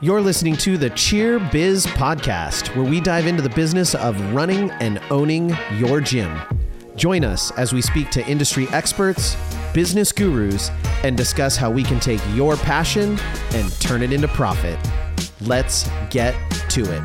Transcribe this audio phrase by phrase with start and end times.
[0.00, 4.70] You're listening to the Cheer Biz Podcast, where we dive into the business of running
[4.70, 6.38] and owning your gym.
[6.94, 9.36] Join us as we speak to industry experts,
[9.74, 10.70] business gurus,
[11.02, 13.18] and discuss how we can take your passion
[13.54, 14.78] and turn it into profit.
[15.40, 16.36] Let's get
[16.70, 17.02] to it.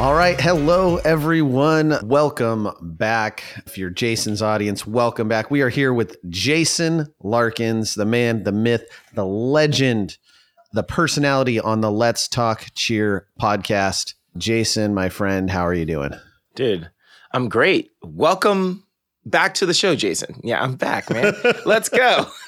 [0.00, 0.40] All right.
[0.40, 2.00] Hello, everyone.
[2.02, 3.44] Welcome back.
[3.64, 5.52] If you're Jason's audience, welcome back.
[5.52, 10.18] We are here with Jason Larkins, the man, the myth, the legend
[10.72, 14.14] the personality on the Let's Talk Cheer podcast.
[14.38, 16.12] Jason, my friend, how are you doing?
[16.54, 16.90] Dude,
[17.32, 17.90] I'm great.
[18.02, 18.84] Welcome
[19.26, 20.40] back to the show, Jason.
[20.42, 21.34] Yeah, I'm back, man.
[21.66, 22.26] Let's go.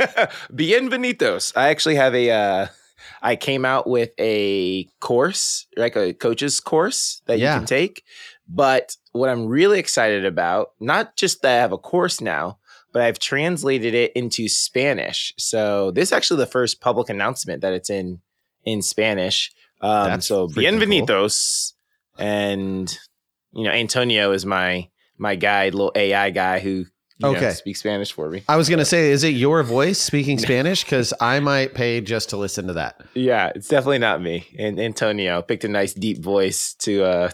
[0.52, 1.52] Bienvenidos.
[1.54, 2.66] I actually have a uh
[3.22, 7.54] I came out with a course, like a coach's course that yeah.
[7.54, 8.04] you can take.
[8.48, 12.58] But what I'm really excited about, not just that I have a course now,
[12.94, 15.34] but I've translated it into Spanish.
[15.36, 18.20] So this is actually the first public announcement that it's in
[18.64, 19.52] in Spanish.
[19.82, 21.74] Um, so bienvenidos,
[22.16, 22.26] cool.
[22.26, 22.98] and
[23.52, 24.88] you know Antonio is my
[25.18, 26.86] my guide, little AI guy who
[27.28, 27.40] okay.
[27.40, 28.42] Know, speak Spanish for me.
[28.48, 30.84] I was going to say, is it your voice speaking Spanish?
[30.84, 33.00] Because I might pay just to listen to that.
[33.14, 34.46] Yeah, it's definitely not me.
[34.58, 37.30] And Antonio picked a nice deep voice to, uh,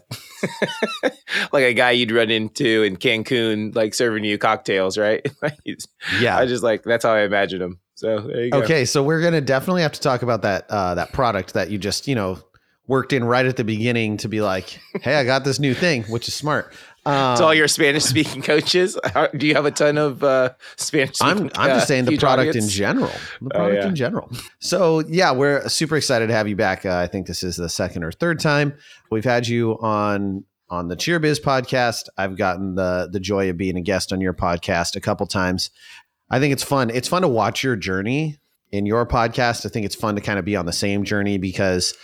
[1.52, 5.27] like a guy you'd run into in Cancun, like serving you cocktails, right?
[6.20, 7.80] yeah, I just like that's how I imagine him.
[7.94, 8.62] So there you go.
[8.62, 11.70] Okay, so we're going to definitely have to talk about that uh, that product that
[11.70, 12.38] you just you know
[12.91, 16.02] worked in right at the beginning to be like, hey, I got this new thing,
[16.04, 16.75] which is smart.
[17.11, 18.97] Um, to all your Spanish speaking coaches,
[19.36, 21.16] do you have a ton of uh, Spanish?
[21.20, 22.66] I'm I'm just saying the product audience?
[22.66, 23.11] in general.
[23.41, 23.89] The oh, product oh, yeah.
[23.89, 24.30] in general.
[24.61, 26.86] So yeah, we're super excited to have you back.
[26.86, 28.75] Uh, I think this is the second or third time
[29.11, 32.08] we've had you on on the CheerBiz podcast.
[32.16, 35.70] I've gotten the the joy of being a guest on your podcast a couple times.
[36.31, 36.91] I think it's fun.
[36.91, 38.38] It's fun to watch your journey
[38.70, 39.66] in your podcast.
[39.66, 41.94] I think it's fun to kind of be on the same journey because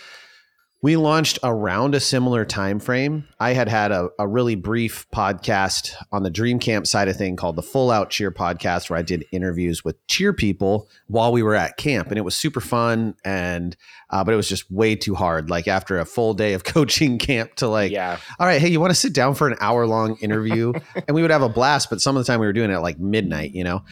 [0.81, 3.27] we launched around a similar time frame.
[3.39, 7.35] I had had a, a really brief podcast on the Dream Camp side of thing
[7.35, 11.41] called the Full Out Cheer podcast, where I did interviews with cheer people while we
[11.41, 13.15] were at camp, and it was super fun.
[13.25, 13.75] And
[14.11, 15.49] uh, but it was just way too hard.
[15.49, 18.79] Like after a full day of coaching camp, to like, yeah, all right, hey, you
[18.79, 20.73] want to sit down for an hour long interview?
[21.07, 22.75] and we would have a blast, but some of the time we were doing it
[22.75, 23.83] at like midnight, you know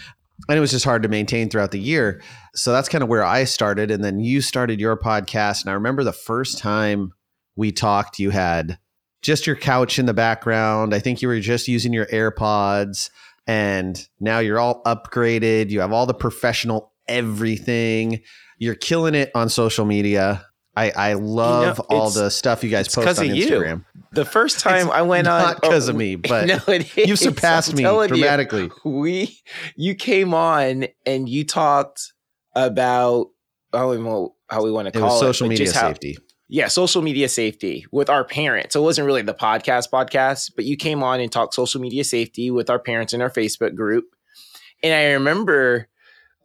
[0.47, 2.21] and it was just hard to maintain throughout the year.
[2.53, 3.91] So that's kind of where I started.
[3.91, 5.61] And then you started your podcast.
[5.61, 7.13] And I remember the first time
[7.55, 8.77] we talked, you had
[9.21, 10.93] just your couch in the background.
[10.93, 13.09] I think you were just using your AirPods.
[13.47, 15.69] And now you're all upgraded.
[15.69, 18.21] You have all the professional everything.
[18.57, 20.45] You're killing it on social media.
[20.75, 23.85] I, I love you know, all the stuff you guys post on Instagram.
[23.93, 24.03] You.
[24.11, 26.59] The first time it's I went not on, not because oh, of me, but no,
[26.95, 28.69] you surpassed me dramatically.
[28.83, 29.39] You, we,
[29.75, 32.13] you came on and you talked
[32.53, 33.27] about
[33.73, 33.97] how we,
[34.49, 36.17] how we want to call it, social it, media safety.
[36.49, 38.73] yeah, social media safety with our parents.
[38.73, 42.03] So it wasn't really the podcast podcast, but you came on and talked social media
[42.03, 44.05] safety with our parents in our Facebook group.
[44.83, 45.87] And I remember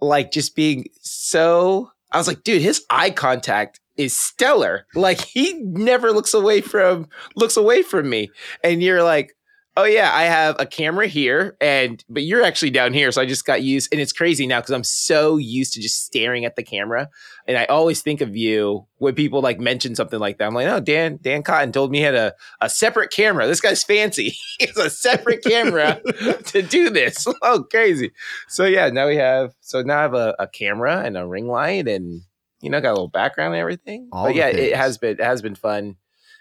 [0.00, 4.86] like just being so I was like, dude, his eye contact is stellar.
[4.94, 8.30] Like he never looks away from looks away from me.
[8.64, 9.36] And you're like,
[9.76, 13.26] oh yeah, I have a camera here, and but you're actually down here, so I
[13.26, 13.88] just got used.
[13.92, 17.08] And it's crazy now because I'm so used to just staring at the camera,
[17.46, 20.46] and I always think of you when people like mention something like that.
[20.46, 23.46] I'm like, oh, Dan Dan Cotton told me he had a a separate camera.
[23.46, 24.36] This guy's fancy.
[24.58, 26.00] he has a separate camera
[26.46, 27.26] to do this.
[27.42, 28.12] Oh, crazy.
[28.48, 31.48] So yeah, now we have so now I have a, a camera and a ring
[31.48, 32.22] light and
[32.60, 34.08] you know, got a little background and everything.
[34.12, 35.96] All but yeah, it has been it has been fun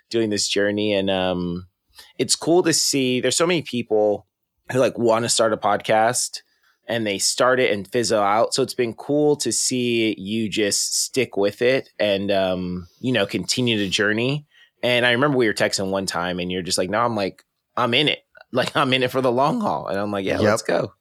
[0.10, 1.68] doing this journey, and um,
[2.18, 3.22] it's cool to see.
[3.22, 4.28] There's so many people
[4.72, 6.42] who like want to start a podcast
[6.90, 8.54] and they start it and fizzle out.
[8.54, 13.26] So it's been cool to see you just stick with it and um, you know,
[13.26, 14.48] continue the journey.
[14.82, 17.46] And I remember we were texting one time and you're just like, no, I'm like,
[17.78, 18.20] I'm in it.
[18.52, 19.86] Like I'm in it for the long haul.
[19.86, 20.42] And I'm like, yeah, yep.
[20.42, 20.94] let's go.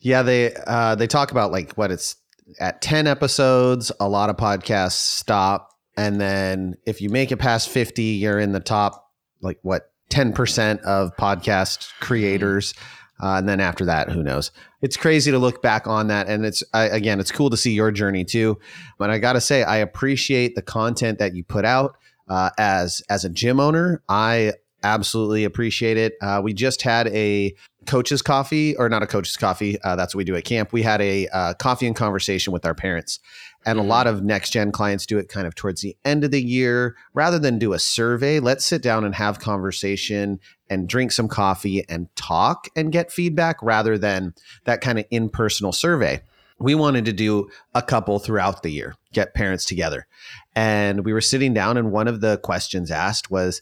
[0.00, 2.16] Yeah, they uh they talk about like what it's
[2.60, 5.70] at 10 episodes, a lot of podcasts stop.
[5.96, 9.10] And then if you make it past 50, you're in the top,
[9.40, 12.74] like what, 10% of podcast creators.
[13.22, 14.50] Uh, and then after that, who knows?
[14.82, 16.28] It's crazy to look back on that.
[16.28, 18.58] And it's, I, again, it's cool to see your journey too.
[18.98, 21.96] But I got to say, I appreciate the content that you put out.
[22.28, 26.14] Uh, as as a gym owner, I absolutely appreciate it.
[26.20, 27.54] Uh, we just had a
[27.86, 29.80] coach's coffee, or not a coach's coffee.
[29.82, 30.72] Uh, that's what we do at camp.
[30.72, 33.20] We had a uh, coffee and conversation with our parents.
[33.64, 33.86] And mm-hmm.
[33.86, 36.42] a lot of next gen clients do it kind of towards the end of the
[36.42, 38.38] year rather than do a survey.
[38.40, 40.38] Let's sit down and have conversation
[40.68, 44.34] and drink some coffee and talk and get feedback rather than
[44.64, 46.22] that kind of impersonal survey.
[46.58, 50.06] we wanted to do a couple throughout the year, get parents together.
[50.54, 53.60] And we were sitting down, and one of the questions asked was,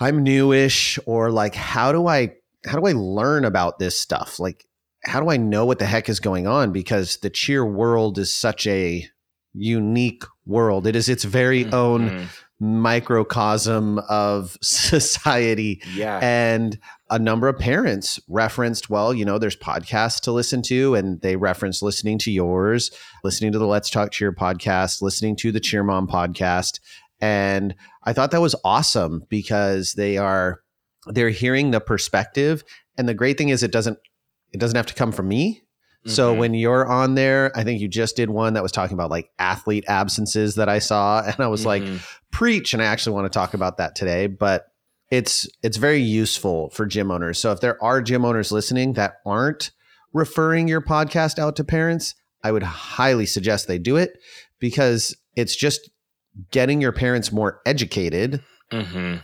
[0.00, 2.34] I'm newish, or like, how do I
[2.66, 4.38] how do I learn about this stuff?
[4.38, 4.66] Like,
[5.04, 6.72] how do I know what the heck is going on?
[6.72, 9.06] Because the cheer world is such a
[9.54, 10.86] unique world.
[10.86, 11.74] It is its very mm-hmm.
[11.74, 12.28] own
[12.58, 15.82] microcosm of society.
[15.94, 16.18] Yeah.
[16.22, 16.78] And
[17.10, 21.36] a number of parents referenced, well, you know, there's podcasts to listen to, and they
[21.36, 22.90] referenced listening to yours,
[23.22, 26.80] listening to the Let's Talk Cheer podcast, listening to the Cheer Mom podcast.
[27.20, 30.60] And I thought that was awesome because they are
[31.06, 32.64] they're hearing the perspective.
[32.98, 33.98] And the great thing is it doesn't
[34.52, 35.62] it doesn't have to come from me.
[36.06, 36.10] Mm-hmm.
[36.10, 39.10] So when you're on there, I think you just did one that was talking about
[39.10, 41.22] like athlete absences that I saw.
[41.26, 41.92] And I was mm-hmm.
[41.92, 42.72] like, preach.
[42.72, 44.26] And I actually want to talk about that today.
[44.26, 44.66] But
[45.10, 47.38] it's it's very useful for gym owners.
[47.38, 49.70] So if there are gym owners listening that aren't
[50.12, 54.18] referring your podcast out to parents, I would highly suggest they do it
[54.58, 55.90] because it's just
[56.50, 58.42] getting your parents more educated
[58.72, 59.16] mm-hmm.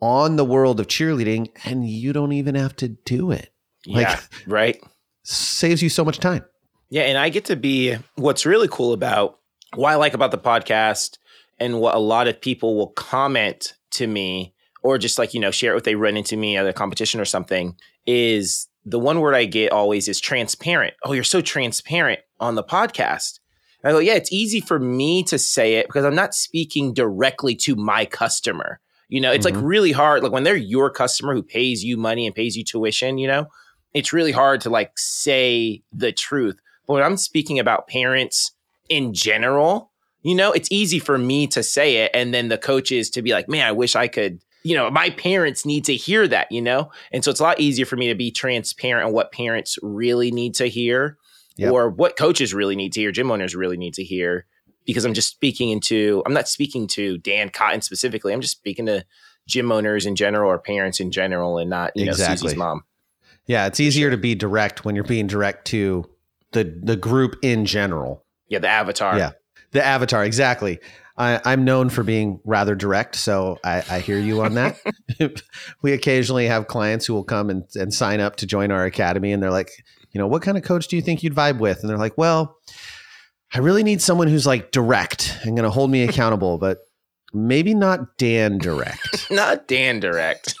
[0.00, 3.52] On the world of cheerleading, and you don't even have to do it.
[3.86, 4.80] Like, yeah, right.
[5.24, 6.44] Saves you so much time.
[6.90, 9.38] Yeah, and I get to be what's really cool about
[9.74, 11.18] what I like about the podcast
[11.58, 15.50] and what a lot of people will comment to me or just like you know
[15.50, 19.20] share it with they run into me at a competition or something is the one
[19.20, 23.40] word i get always is transparent oh you're so transparent on the podcast
[23.82, 26.92] and i go yeah it's easy for me to say it because i'm not speaking
[26.92, 29.56] directly to my customer you know it's mm-hmm.
[29.56, 32.64] like really hard like when they're your customer who pays you money and pays you
[32.64, 33.46] tuition you know
[33.94, 38.52] it's really hard to like say the truth but when i'm speaking about parents
[38.88, 39.90] in general
[40.22, 43.32] you know it's easy for me to say it and then the coaches to be
[43.32, 46.60] like man i wish i could you know, my parents need to hear that, you
[46.60, 46.90] know?
[47.12, 50.30] And so it's a lot easier for me to be transparent on what parents really
[50.30, 51.16] need to hear
[51.56, 51.72] yep.
[51.72, 54.46] or what coaches really need to hear, gym owners really need to hear,
[54.88, 58.32] because I'm just speaking into, I'm not speaking to Dan Cotton specifically.
[58.32, 59.04] I'm just speaking to
[59.46, 62.32] gym owners in general or parents in general and not, you exactly.
[62.32, 62.84] know, Susie's mom.
[63.46, 63.66] Yeah.
[63.66, 66.08] It's easier to be direct when you're being direct to
[66.52, 68.24] the, the group in general.
[68.48, 68.60] Yeah.
[68.60, 69.18] The avatar.
[69.18, 69.32] Yeah.
[69.72, 70.24] The avatar.
[70.24, 70.78] Exactly.
[71.18, 74.78] I, am known for being rather direct, so I, I hear you on that.
[75.82, 79.32] we occasionally have clients who will come and, and sign up to join our academy,
[79.32, 81.80] and they're like, you know, what kind of coach do you think you'd vibe with?
[81.80, 82.56] And they're like, well,
[83.54, 86.78] I really need someone who's like direct and going to hold me accountable, but
[87.32, 89.26] maybe not Dan direct.
[89.30, 90.54] not Dan direct.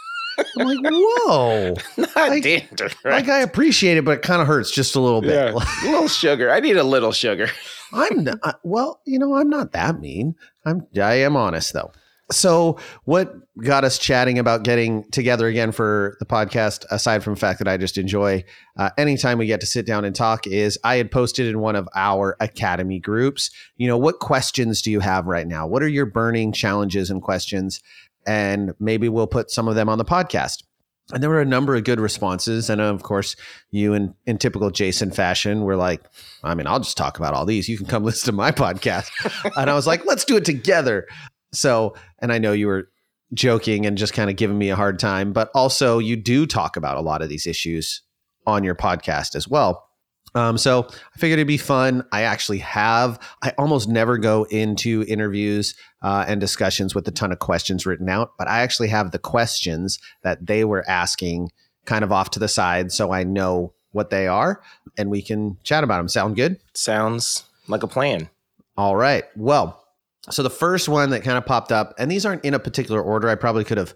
[0.56, 1.74] I'm like, whoa.
[1.96, 3.04] Not like, Dan direct.
[3.04, 5.32] Like, I appreciate it, but it kind of hurts just a little bit.
[5.32, 6.52] Yeah, a little sugar.
[6.52, 7.48] I need a little sugar.
[7.92, 10.36] I'm not, uh, well, you know, I'm not that mean.
[10.64, 11.90] I'm I am honest though.
[12.30, 17.40] So, what got us chatting about getting together again for the podcast, aside from the
[17.40, 18.44] fact that I just enjoy
[18.76, 21.74] uh, anytime we get to sit down and talk, is I had posted in one
[21.74, 25.66] of our academy groups, you know, what questions do you have right now?
[25.66, 27.80] What are your burning challenges and questions?
[28.26, 30.64] And maybe we'll put some of them on the podcast.
[31.10, 32.68] And there were a number of good responses.
[32.68, 33.36] And of course
[33.70, 36.02] you in, in typical jason fashion were like
[36.44, 37.66] i mean i'll just talk about all these.
[37.66, 39.08] You can come listen to my podcast.
[39.56, 41.06] And i was like let's do it together
[41.52, 42.88] so and i know you were
[43.34, 46.76] joking and just kind of giving me a hard time but also you do talk
[46.76, 48.02] about a lot of these issues
[48.46, 49.88] on your podcast as well
[50.34, 52.04] um, so I figured it'd be fun.
[52.12, 53.18] I actually have.
[53.42, 58.08] I almost never go into interviews uh, and discussions with a ton of questions written
[58.08, 61.50] out, but I actually have the questions that they were asking
[61.86, 64.60] kind of off to the side, so I know what they are,
[64.98, 66.08] and we can chat about them.
[66.08, 66.58] Sound good?
[66.74, 68.28] Sounds like a plan.
[68.76, 69.24] All right.
[69.34, 69.82] Well,
[70.30, 73.00] so the first one that kind of popped up, and these aren't in a particular
[73.02, 73.28] order.
[73.28, 73.94] I probably could have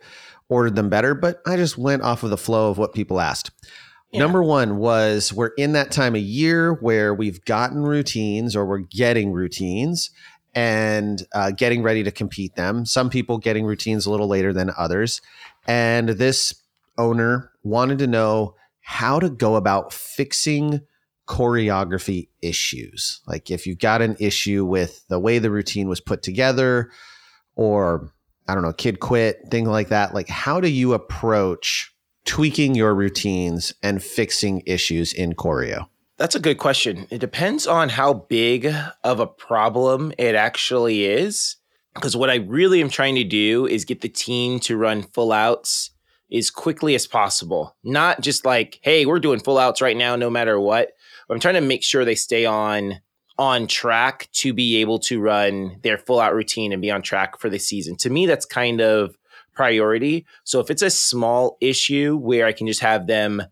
[0.48, 3.50] ordered them better, but I just went off of the flow of what people asked.
[4.10, 4.20] Yeah.
[4.20, 8.78] Number one was we're in that time of year where we've gotten routines or we're
[8.78, 10.10] getting routines
[10.54, 12.84] and uh, getting ready to compete them.
[12.84, 15.22] Some people getting routines a little later than others.
[15.66, 16.54] And this
[16.98, 20.82] owner wanted to know how to go about fixing
[21.26, 23.20] choreography issues.
[23.26, 26.90] Like if you've got an issue with the way the routine was put together,
[27.54, 28.12] or
[28.48, 30.14] I don't know, kid quit, thing like that.
[30.14, 35.86] Like, how do you approach tweaking your routines and fixing issues in choreo?
[36.18, 37.06] That's a good question.
[37.10, 41.56] It depends on how big of a problem it actually is.
[41.94, 45.32] Because what I really am trying to do is get the team to run full
[45.32, 45.90] outs
[46.32, 47.76] as quickly as possible.
[47.84, 50.92] Not just like, hey, we're doing full outs right now, no matter what.
[51.32, 53.00] But I'm trying to make sure they stay on
[53.38, 57.38] on track to be able to run their full out routine and be on track
[57.38, 57.96] for the season.
[57.96, 59.16] To me, that's kind of
[59.54, 60.26] priority.
[60.44, 63.42] So if it's a small issue where I can just have them,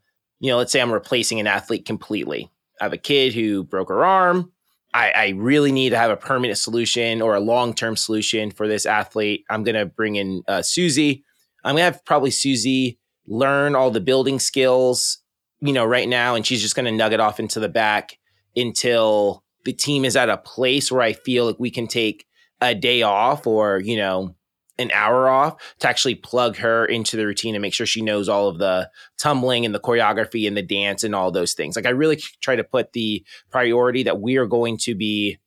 [0.40, 2.50] you know, let's say I'm replacing an athlete completely.
[2.82, 4.52] I have a kid who broke her arm.
[4.92, 8.68] I, I really need to have a permanent solution or a long term solution for
[8.68, 9.46] this athlete.
[9.48, 11.24] I'm going to bring in uh, Susie.
[11.64, 15.19] I'm going to have probably Susie learn all the building skills,
[15.60, 16.34] you know, right now.
[16.34, 18.18] And she's just going to nugget off into the back
[18.56, 22.26] until the team is at a place where I feel like we can take
[22.60, 24.34] a day off or, you know,
[24.78, 28.28] an hour off to actually plug her into the routine and make sure she knows
[28.28, 31.76] all of the tumbling and the choreography and the dance and all those things.
[31.76, 35.38] Like I really try to put the priority that we are going to be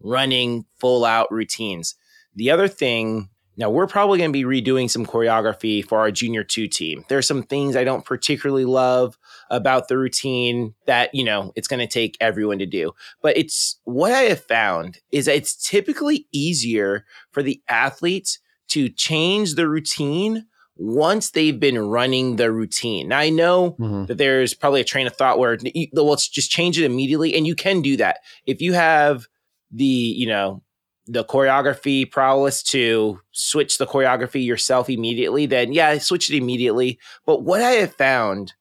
[0.00, 1.94] running full out routines.
[2.34, 6.42] The other thing, now we're probably going to be redoing some choreography for our junior
[6.42, 7.04] two team.
[7.08, 9.16] There's some things I don't particularly love
[9.50, 12.92] about the routine that, you know, it's going to take everyone to do.
[13.20, 18.38] But it's what I have found is that it's typically easier for the athletes
[18.68, 23.08] to change the routine once they've been running the routine.
[23.08, 24.06] Now I know mm-hmm.
[24.06, 25.58] that there's probably a train of thought where
[25.92, 29.26] well, let's just change it immediately, and you can do that if you have
[29.70, 30.62] the you know
[31.06, 35.44] the choreography prowess to switch the choreography yourself immediately.
[35.44, 36.98] Then yeah, switch it immediately.
[37.26, 38.54] But what I have found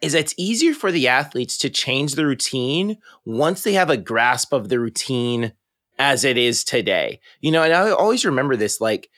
[0.00, 4.52] is it's easier for the athletes to change the routine once they have a grasp
[4.52, 5.52] of the routine
[5.98, 7.20] as it is today.
[7.40, 9.10] You know, and I always remember this like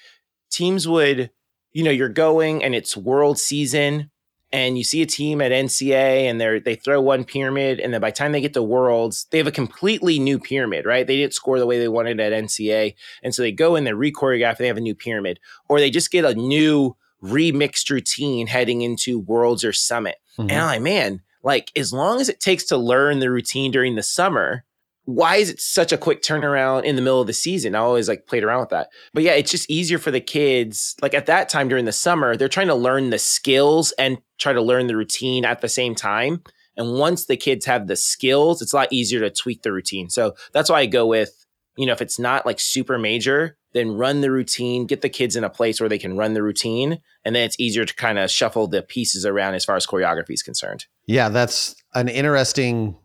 [0.51, 1.31] teams would,
[1.73, 4.11] you know, you're going and it's world season
[4.53, 8.01] and you see a team at NCA and they they throw one pyramid and then
[8.01, 11.07] by the time they get to worlds, they have a completely new pyramid, right?
[11.07, 12.95] They didn't score the way they wanted at NCA.
[13.23, 15.39] And so they go in, they re-choreograph, and they have a new pyramid.
[15.69, 20.17] Or they just get a new remixed routine heading into worlds or summit.
[20.41, 20.51] Mm-hmm.
[20.51, 23.95] And I'm like, man, like as long as it takes to learn the routine during
[23.95, 24.65] the summer,
[25.05, 27.75] why is it such a quick turnaround in the middle of the season?
[27.75, 28.91] I always like played around with that.
[29.13, 30.95] But yeah, it's just easier for the kids.
[31.03, 34.53] Like at that time during the summer, they're trying to learn the skills and try
[34.53, 36.43] to learn the routine at the same time.
[36.77, 40.09] And once the kids have the skills, it's a lot easier to tweak the routine.
[40.11, 43.93] So that's why I go with, you know, if it's not like super major, then
[43.93, 47.01] run the routine, get the kids in a place where they can run the routine.
[47.25, 50.31] And then it's easier to kind of shuffle the pieces around as far as choreography
[50.31, 50.87] is concerned.
[51.07, 52.97] Yeah, that's an interesting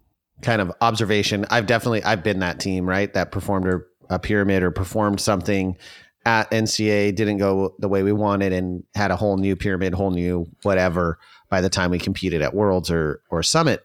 [0.41, 1.45] kind of observation.
[1.49, 3.13] I've definitely I've been that team, right?
[3.13, 5.77] That performed a, pyramid or performed something
[6.25, 10.11] at NCA didn't go the way we wanted and had a whole new pyramid, whole
[10.11, 11.19] new whatever
[11.49, 13.83] by the time we competed at Worlds or or Summit.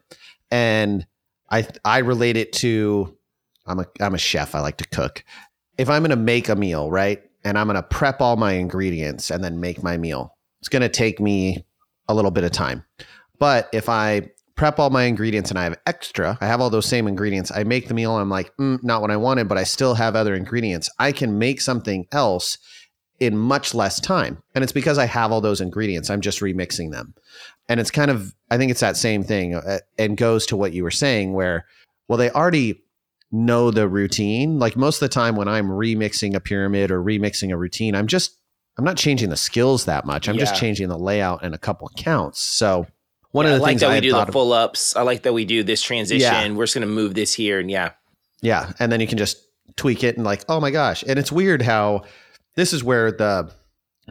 [0.50, 1.06] And
[1.50, 3.16] I I relate it to
[3.66, 4.54] I'm a I'm a chef.
[4.54, 5.24] I like to cook.
[5.80, 7.22] If I'm going to make a meal, right?
[7.42, 10.36] And I'm going to prep all my ingredients and then make my meal.
[10.60, 11.64] It's going to take me
[12.06, 12.84] a little bit of time.
[13.38, 16.84] But if I prep all my ingredients and I have extra, I have all those
[16.84, 17.50] same ingredients.
[17.50, 20.14] I make the meal I'm like, mm, not what I wanted, but I still have
[20.14, 20.90] other ingredients.
[20.98, 22.58] I can make something else
[23.18, 24.42] in much less time.
[24.54, 26.10] And it's because I have all those ingredients.
[26.10, 27.14] I'm just remixing them.
[27.70, 30.74] And it's kind of, I think it's that same thing uh, and goes to what
[30.74, 31.64] you were saying, where,
[32.06, 32.82] well, they already
[33.32, 34.58] know the routine.
[34.58, 38.06] Like most of the time when I'm remixing a pyramid or remixing a routine, I'm
[38.06, 38.36] just,
[38.78, 40.28] I'm not changing the skills that much.
[40.28, 40.40] I'm yeah.
[40.40, 42.40] just changing the layout and a couple counts.
[42.40, 42.86] So,
[43.32, 44.96] one yeah, of the things I like things that I we do the full ups.
[44.96, 46.20] I like that we do this transition.
[46.20, 46.52] Yeah.
[46.52, 47.92] We're just going to move this here, and yeah,
[48.42, 49.36] yeah, and then you can just
[49.76, 52.02] tweak it and like, oh my gosh, and it's weird how
[52.56, 53.52] this is where the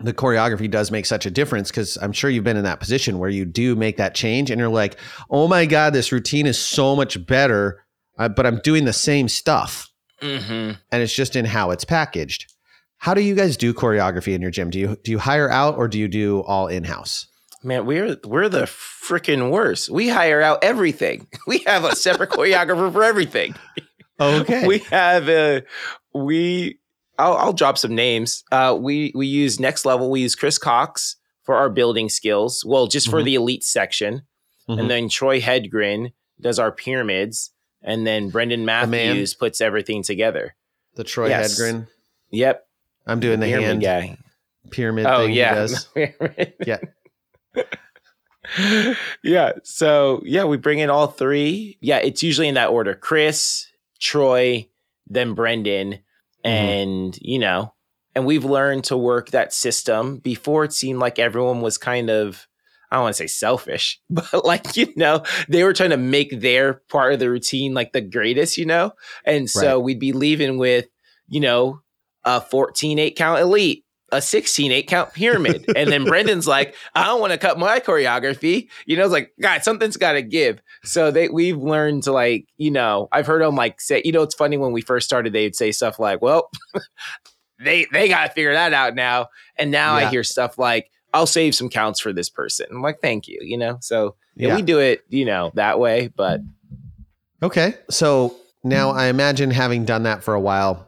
[0.01, 3.19] the choreography does make such a difference because I'm sure you've been in that position
[3.19, 4.97] where you do make that change and you're like,
[5.29, 7.83] oh my god, this routine is so much better,
[8.19, 9.89] uh, but I'm doing the same stuff,
[10.21, 10.73] mm-hmm.
[10.91, 12.53] and it's just in how it's packaged.
[12.97, 14.69] How do you guys do choreography in your gym?
[14.69, 17.27] Do you do you hire out or do you do all in house?
[17.63, 19.89] Man, we're we're the freaking worst.
[19.89, 21.27] We hire out everything.
[21.47, 23.55] We have a separate choreographer for everything.
[24.21, 24.67] Okay.
[24.67, 25.63] We have a
[26.13, 26.77] we.
[27.17, 28.43] I'll, I'll drop some names.
[28.51, 30.11] Uh, we we use next level.
[30.11, 32.65] We use Chris Cox for our building skills.
[32.65, 33.15] Well, just mm-hmm.
[33.15, 34.23] for the elite section,
[34.69, 34.77] mm-hmm.
[34.77, 36.11] and then Troy Hedgren
[36.41, 40.55] does our pyramids, and then Brendan Matthews puts everything together.
[40.95, 41.59] The Troy yes.
[41.59, 41.87] Hedgren.
[42.31, 42.65] Yep.
[43.07, 44.17] I'm doing the, the hand guy.
[44.69, 45.05] pyramid.
[45.05, 45.67] Oh yeah,
[46.65, 46.77] yeah.
[49.23, 49.51] yeah.
[49.63, 51.77] So yeah, we bring in all three.
[51.81, 53.67] Yeah, it's usually in that order: Chris,
[53.99, 54.67] Troy,
[55.07, 56.47] then Brendan, mm-hmm.
[56.47, 57.73] and you know,
[58.15, 60.17] and we've learned to work that system.
[60.17, 62.47] Before it seemed like everyone was kind of.
[62.91, 66.39] I don't want to say selfish, but like, you know, they were trying to make
[66.39, 68.91] their part of the routine like the greatest, you know?
[69.25, 69.83] And so right.
[69.83, 70.87] we'd be leaving with,
[71.27, 71.81] you know,
[72.25, 75.65] a 14 8 count elite a 16 eight count pyramid.
[75.75, 78.69] and then Brendan's like, I don't want to cut my choreography.
[78.85, 80.61] You know, it's like, God, something's got to give.
[80.83, 84.21] So they we've learned to like, you know, I've heard them like say, you know,
[84.21, 86.49] it's funny when we first started, they'd say stuff like, well,
[87.59, 89.27] they they got to figure that out now.
[89.57, 90.07] And now yeah.
[90.07, 92.67] I hear stuff like, I'll save some counts for this person.
[92.71, 93.77] I'm like, thank you, you know?
[93.81, 96.41] So yeah, we do it, you know, that way, but
[97.41, 97.75] Okay.
[97.89, 100.87] So now I imagine having done that for a while,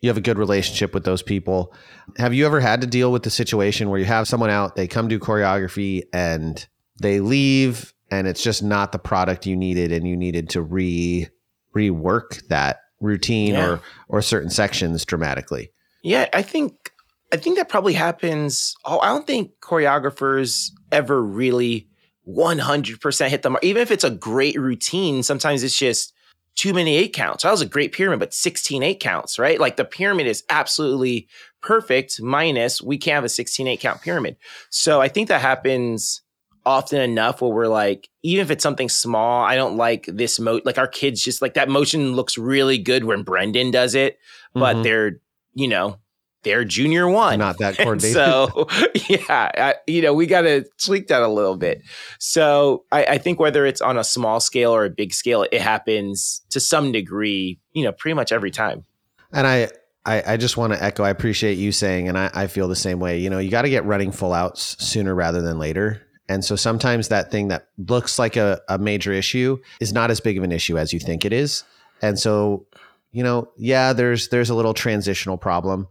[0.00, 1.74] you have a good relationship with those people.
[2.18, 4.86] Have you ever had to deal with the situation where you have someone out, they
[4.86, 6.66] come do choreography and
[7.00, 11.28] they leave and it's just not the product you needed and you needed to re
[11.76, 13.66] rework that routine yeah.
[13.66, 15.72] or or certain sections dramatically?
[16.02, 16.92] Yeah, I think
[17.32, 18.74] I think that probably happens.
[18.84, 21.88] Oh, I don't think choreographers ever really
[22.26, 23.64] 100% hit the mark.
[23.64, 26.14] Even if it's a great routine, sometimes it's just
[26.54, 27.44] too many eight counts.
[27.44, 29.60] That was a great pyramid, but 16 eight counts, right?
[29.60, 31.28] Like the pyramid is absolutely
[31.60, 34.36] perfect, minus we can't have a 16 eight count pyramid.
[34.70, 36.22] So I think that happens
[36.66, 40.60] often enough where we're like, even if it's something small, I don't like this mo
[40.64, 44.18] like our kids just like that motion looks really good when Brendan does it,
[44.52, 44.82] but mm-hmm.
[44.82, 45.20] they're,
[45.54, 45.98] you know,
[46.42, 47.38] they're junior one.
[47.38, 48.14] Not that coordinated.
[48.14, 48.68] so
[49.08, 51.82] yeah, I, you know, we got to tweak that a little bit.
[52.18, 55.60] So I, I, think whether it's on a small scale or a big scale, it
[55.60, 58.84] happens to some degree, you know, pretty much every time.
[59.32, 59.68] And I,
[60.06, 62.76] I, I just want to echo, I appreciate you saying, and I, I feel the
[62.76, 66.02] same way, you know, you got to get running full outs sooner rather than later.
[66.30, 70.20] And so sometimes that thing that looks like a, a major issue is not as
[70.20, 71.64] big of an issue as you think it is.
[72.02, 72.66] And so,
[73.12, 75.88] you know, yeah, there's there's a little transitional problem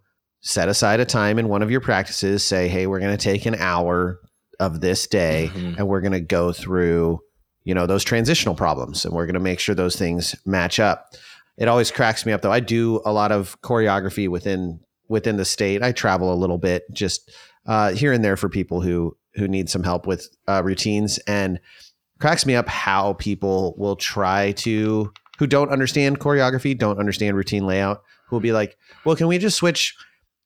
[0.47, 3.45] set aside a time in one of your practices say hey we're going to take
[3.45, 4.21] an hour
[4.59, 5.73] of this day mm-hmm.
[5.77, 7.19] and we're going to go through
[7.67, 11.13] you know those transitional problems and we're going to make sure those things match up.
[11.57, 12.51] It always cracks me up though.
[12.51, 15.83] I do a lot of choreography within within the state.
[15.83, 17.29] I travel a little bit just
[17.65, 21.59] uh, here and there for people who who need some help with uh, routines and
[22.21, 27.67] cracks me up how people will try to who don't understand choreography don't understand routine
[27.67, 29.95] layout who will be like well can we just switch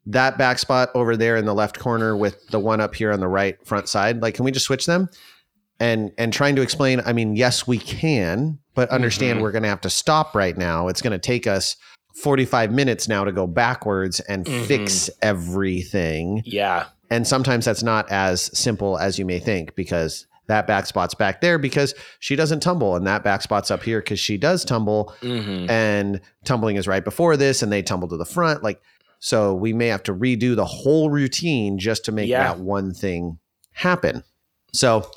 [0.06, 3.20] that back spot over there in the left corner with the one up here on
[3.20, 5.10] the right front side like can we just switch them
[5.80, 9.44] and and trying to explain i mean yes we can but understand mm-hmm.
[9.44, 11.76] we're going to have to stop right now it's going to take us
[12.16, 14.66] 45 minutes now to go backwards and mm-hmm.
[14.66, 20.68] fix everything yeah and sometimes that's not as simple as you may think because that
[20.68, 24.20] back spot's back there because she doesn't tumble and that back spot's up here because
[24.20, 25.70] she does tumble mm-hmm.
[25.70, 28.82] and tumbling is right before this and they tumble to the front like
[29.22, 32.44] so we may have to redo the whole routine just to make yeah.
[32.44, 33.38] that one thing
[33.72, 34.24] happen.
[34.74, 35.10] So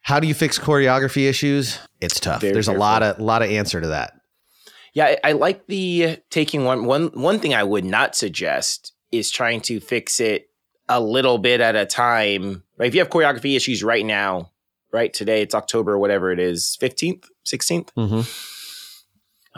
[0.00, 1.78] how do you fix choreography issues?
[2.00, 2.40] It's tough.
[2.40, 2.80] Very There's careful.
[2.80, 4.14] a lot of lot of answer to that.
[4.94, 9.30] Yeah, I, I like the taking one one one thing I would not suggest is
[9.30, 10.48] trying to fix it
[10.88, 12.62] a little bit at a time.
[12.78, 12.86] Right?
[12.86, 14.50] If you have choreography issues right now,
[14.92, 18.22] right today it's October, whatever it is, fifteenth, 16th mm-hmm.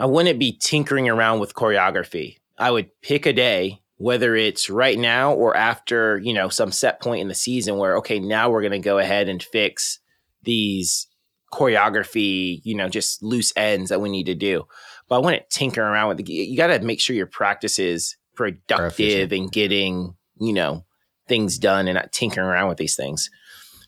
[0.01, 2.38] I wouldn't be tinkering around with choreography.
[2.59, 7.01] I would pick a day, whether it's right now or after, you know, some set
[7.01, 9.99] point in the season where, okay, now we're going to go ahead and fix
[10.43, 11.07] these
[11.51, 14.65] choreography, you know, just loose ends that we need to do.
[15.07, 16.29] But I want to tinker around with it.
[16.29, 20.85] You got to make sure your practice is productive and getting, you know,
[21.27, 23.29] things done and not tinkering around with these things.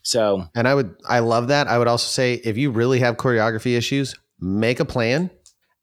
[0.01, 1.67] So, and I would, I love that.
[1.67, 5.29] I would also say if you really have choreography issues, make a plan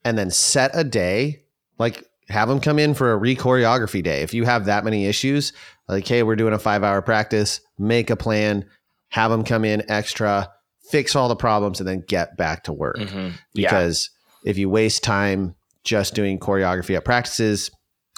[0.03, 1.43] and then set a day.
[1.77, 4.21] Like have them come in for a re-choreography day.
[4.21, 5.51] If you have that many issues,
[5.87, 8.65] like, hey, we're doing a five hour practice, make a plan,
[9.09, 10.49] have them come in extra,
[10.89, 12.97] fix all the problems, and then get back to work.
[12.97, 13.29] Mm-hmm.
[13.53, 14.09] Because
[14.43, 14.51] yeah.
[14.51, 17.71] if you waste time just doing choreography at practices,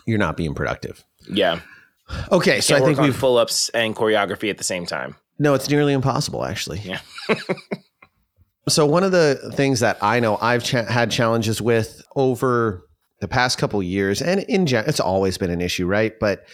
[0.05, 1.03] you're not being productive.
[1.29, 1.61] Yeah.
[2.31, 5.15] Okay, so I think we've pull ups and choreography at the same time.
[5.39, 6.79] No, it's nearly impossible, actually.
[6.79, 6.99] Yeah.
[8.67, 12.85] so one of the things that I know I've had challenges with over
[13.21, 16.13] the past couple years, and in general, it's always been an issue, right?
[16.19, 16.45] But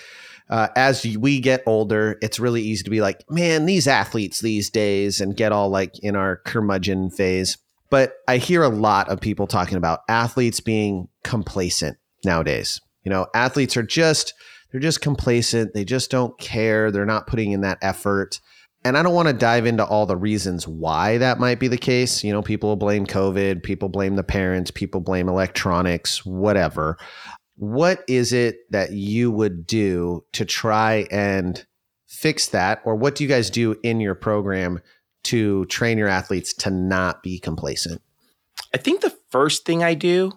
[0.49, 4.69] uh, as we get older, it's really easy to be like, man, these athletes these
[4.69, 7.57] days, and get all like in our curmudgeon phase.
[7.89, 12.79] But I hear a lot of people talking about athletes being complacent nowadays.
[13.03, 14.33] You know, athletes are just
[14.71, 15.73] they're just complacent.
[15.73, 16.91] They just don't care.
[16.91, 18.39] They're not putting in that effort.
[18.87, 21.77] And I don't want to dive into all the reasons why that might be the
[21.77, 22.23] case.
[22.23, 26.97] You know, people blame COVID, people blame the parents, people blame electronics, whatever.
[27.57, 31.65] What is it that you would do to try and
[32.05, 32.81] fix that?
[32.85, 34.79] Or what do you guys do in your program
[35.23, 38.01] to train your athletes to not be complacent?
[38.73, 40.31] I think the first thing I do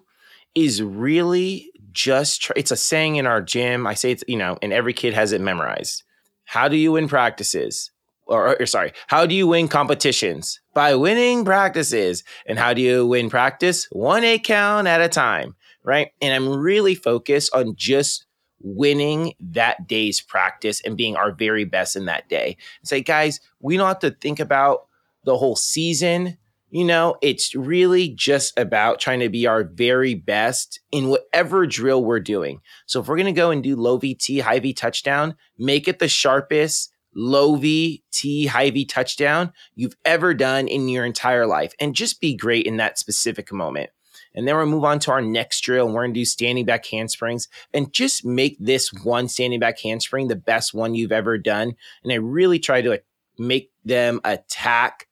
[0.56, 3.86] is really just try, it's a saying in our gym.
[3.86, 6.02] I say it's, you know, and every kid has it memorized.
[6.46, 7.92] How do you win practices?
[8.30, 10.60] Or, or, sorry, how do you win competitions?
[10.72, 12.22] By winning practices.
[12.46, 13.86] And how do you win practice?
[13.90, 16.12] One eight count at a time, right?
[16.22, 18.24] And I'm really focused on just
[18.62, 22.56] winning that day's practice and being our very best in that day.
[22.84, 24.86] Say, guys, we don't have to think about
[25.24, 26.36] the whole season.
[26.70, 32.04] You know, it's really just about trying to be our very best in whatever drill
[32.04, 32.60] we're doing.
[32.86, 35.98] So if we're going to go and do low VT, high V touchdown, make it
[35.98, 41.94] the sharpest low VT, high V touchdown you've ever done in your entire life and
[41.94, 43.90] just be great in that specific moment.
[44.34, 46.64] And then we'll move on to our next drill and we're going to do standing
[46.64, 51.36] back handsprings and just make this one standing back handspring the best one you've ever
[51.36, 51.74] done.
[52.04, 53.00] And I really try to
[53.38, 55.08] make them attack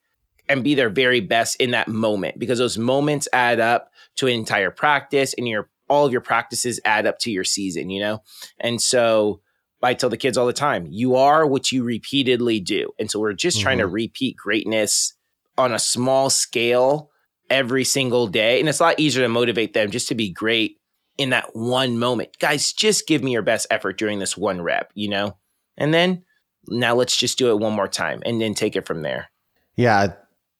[0.47, 4.33] and be their very best in that moment because those moments add up to an
[4.33, 8.21] entire practice and your all of your practices add up to your season, you know?
[8.59, 9.41] And so
[9.81, 12.91] I tell the kids all the time, you are what you repeatedly do.
[12.99, 13.63] And so we're just mm-hmm.
[13.63, 13.93] trying to mm-hmm.
[13.93, 15.13] repeat greatness
[15.57, 17.11] on a small scale
[17.49, 18.59] every single day.
[18.59, 20.77] And it's a lot easier to motivate them just to be great
[21.17, 22.37] in that one moment.
[22.39, 25.37] Guys, just give me your best effort during this one rep, you know?
[25.77, 26.23] And then
[26.67, 29.29] now let's just do it one more time and then take it from there.
[29.75, 30.13] Yeah,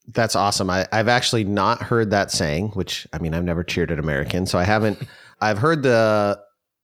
[0.08, 0.70] that's awesome.
[0.70, 4.46] I, I've actually not heard that saying, which I mean, I've never cheered at American,
[4.46, 5.00] so I haven't.
[5.40, 6.40] I've heard the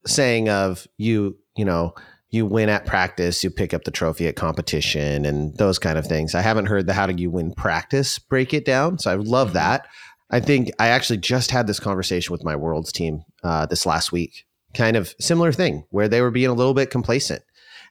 [0.05, 1.95] saying of you, you know,
[2.35, 6.05] you win at practice, you pick up the trophy at competition, and those kind of
[6.05, 6.35] things.
[6.35, 8.99] I haven't heard the how do you win practice break it down.
[8.99, 9.55] So I love mm-hmm.
[9.55, 9.87] that.
[10.29, 14.11] I think I actually just had this conversation with my worlds team uh, this last
[14.11, 14.45] week.
[14.73, 17.41] Kind of similar thing where they were being a little bit complacent,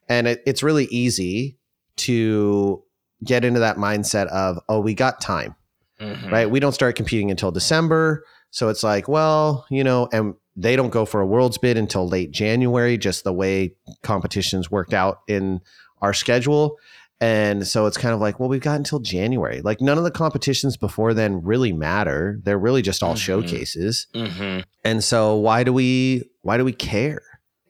[0.08, 1.58] and it, it's really easy
[1.96, 2.82] to
[3.24, 5.54] get into that mindset of, oh, we got time,
[6.00, 6.28] mm-hmm.
[6.30, 6.50] right?
[6.50, 8.24] We don't start competing until December.
[8.50, 12.08] So it's like, well, you know, and they don't go for a world's bid until
[12.08, 15.60] late January, just the way competitions worked out in
[16.00, 16.78] our schedule.
[17.20, 19.62] And so it's kind of like, well, we've got until January.
[19.62, 22.40] Like none of the competitions before then really matter.
[22.42, 23.18] They're really just all mm-hmm.
[23.18, 24.06] showcases.
[24.14, 24.60] Mm-hmm.
[24.84, 27.22] And so why do we why do we care?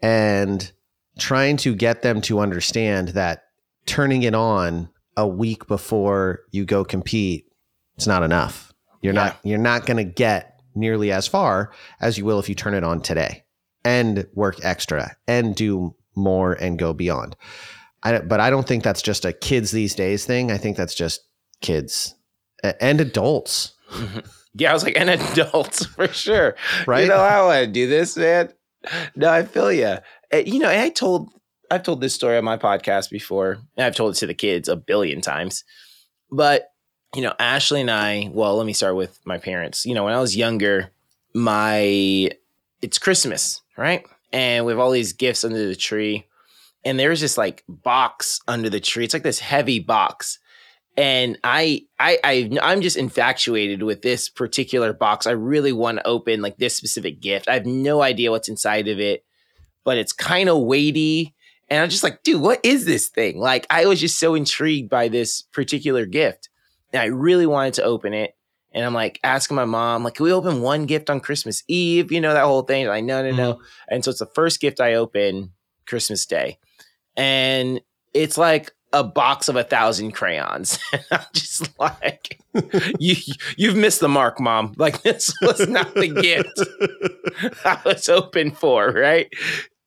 [0.03, 0.70] And
[1.18, 3.44] trying to get them to understand that
[3.87, 7.47] turning it on a week before you go compete,
[7.97, 8.73] it's not enough.
[9.03, 9.25] You're yeah.
[9.25, 12.75] not you're not going to get nearly as far as you will if you turn
[12.75, 13.45] it on today
[13.85, 17.37] and work extra and do more and go beyond.
[18.03, 20.51] I, but I don't think that's just a kids these days thing.
[20.51, 21.21] I think that's just
[21.61, 22.15] kids
[22.81, 23.75] and adults.
[24.57, 26.55] Yeah, I was like, and adults for sure.
[26.87, 27.03] Right?
[27.03, 28.53] You know, I want to do this, man.
[29.17, 29.97] No, I feel you.
[30.31, 31.31] Eh, you know, I told
[31.71, 34.69] I've told this story on my podcast before, and I've told it to the kids
[34.69, 35.65] a billion times.
[36.31, 36.69] But,
[37.14, 39.87] you know, Ashley and I, well, let me start with my parents.
[39.87, 40.90] You know, when I was younger,
[41.33, 42.31] my
[42.83, 44.07] it's Christmas, right?
[44.33, 46.27] And we have all these gifts under the tree.
[46.85, 49.05] And there's this like box under the tree.
[49.05, 50.38] It's like this heavy box.
[50.96, 55.27] And I I I I'm just infatuated with this particular box.
[55.27, 57.48] I really want to open like this specific gift.
[57.48, 59.24] I have no idea what's inside of it,
[59.83, 61.35] but it's kind of weighty
[61.68, 63.38] and I'm just like, dude, what is this thing?
[63.38, 66.48] Like, I was just so intrigued by this particular gift.
[66.95, 68.37] And I really wanted to open it.
[68.73, 72.11] And I'm like asking my mom, like, can we open one gift on Christmas Eve?
[72.11, 72.87] You know, that whole thing.
[72.87, 73.53] Like, no, no, no.
[73.55, 73.63] Mm-hmm.
[73.89, 75.53] And so it's the first gift I open
[75.87, 76.59] Christmas Day.
[77.17, 77.81] And
[78.15, 80.79] it's like a box of a thousand crayons.
[80.93, 82.41] And I'm just like,
[83.01, 83.17] you
[83.57, 84.75] you've missed the mark, mom.
[84.77, 89.29] Like this was not the gift I was hoping for, right?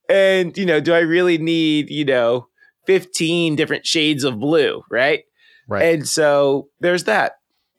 [0.10, 2.48] And, you know, do I really need, you know,
[2.86, 5.24] 15 different shades of blue, right?
[5.68, 5.96] Right.
[5.96, 7.34] And so there's that.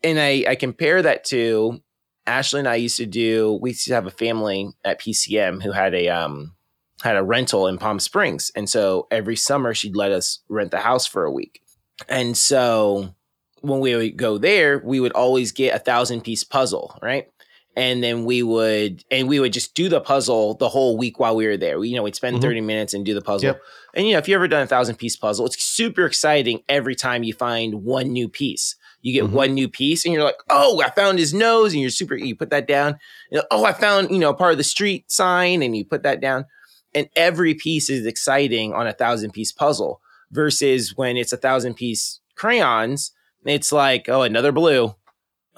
[0.05, 1.83] And I, I compare that to
[2.27, 5.72] Ashley and I used to do, we used to have a family at PCM who
[5.72, 6.55] had a, um,
[7.03, 8.51] had a rental in Palm Springs.
[8.55, 11.62] And so every summer she'd let us rent the house for a week.
[12.09, 13.14] And so
[13.61, 17.29] when we would go there, we would always get a thousand piece puzzle, right?
[17.79, 21.37] And then we would and we would just do the puzzle the whole week while
[21.37, 21.79] we were there.
[21.79, 22.43] We, you know, we'd spend mm-hmm.
[22.43, 23.51] 30 minutes and do the puzzle.
[23.51, 23.62] Yep.
[23.95, 26.97] And you know, if you've ever done a thousand piece puzzle, it's super exciting every
[26.97, 28.75] time you find one new piece.
[29.03, 29.37] You get mm-hmm.
[29.37, 32.35] one new piece and you're like, oh, I found his nose, and you're super you
[32.35, 32.99] put that down.
[33.31, 36.03] You know, oh, I found, you know, part of the street sign, and you put
[36.03, 36.47] that down.
[36.97, 40.01] And every piece is exciting on a thousand piece puzzle
[40.33, 43.12] versus when it's a thousand piece crayons,
[43.45, 44.97] it's like, oh, another blue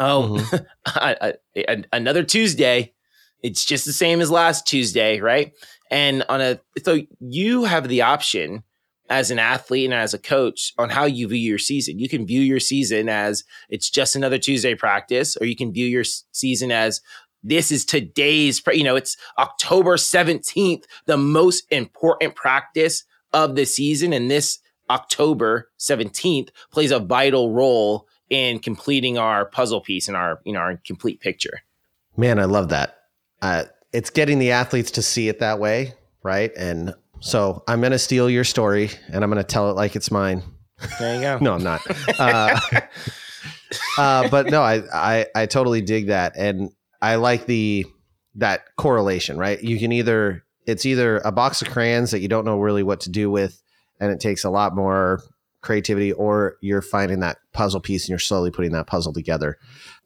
[0.00, 1.82] Oh, mm-hmm.
[1.92, 2.94] another Tuesday.
[3.42, 5.52] It's just the same as last Tuesday, right?
[5.90, 8.64] And on a so you have the option
[9.10, 11.98] as an athlete and as a coach on how you view your season.
[11.98, 15.86] You can view your season as it's just another Tuesday practice, or you can view
[15.86, 17.02] your season as
[17.42, 24.12] this is today's, you know, it's October 17th, the most important practice of the season.
[24.12, 30.40] And this October 17th plays a vital role in completing our puzzle piece and our
[30.44, 31.60] you know our complete picture.
[32.16, 32.96] Man, I love that.
[33.42, 36.52] Uh, it's getting the athletes to see it that way, right?
[36.56, 39.96] And so I'm going to steal your story and I'm going to tell it like
[39.96, 40.42] it's mine.
[40.98, 41.38] There you go.
[41.40, 41.82] no, I'm not.
[42.18, 42.60] Uh,
[43.98, 46.70] uh, but no, I, I I totally dig that, and
[47.02, 47.86] I like the
[48.36, 49.36] that correlation.
[49.36, 52.82] Right, you can either it's either a box of crayons that you don't know really
[52.82, 53.60] what to do with,
[53.98, 55.20] and it takes a lot more
[55.60, 59.58] creativity, or you're finding that puzzle piece and you're slowly putting that puzzle together.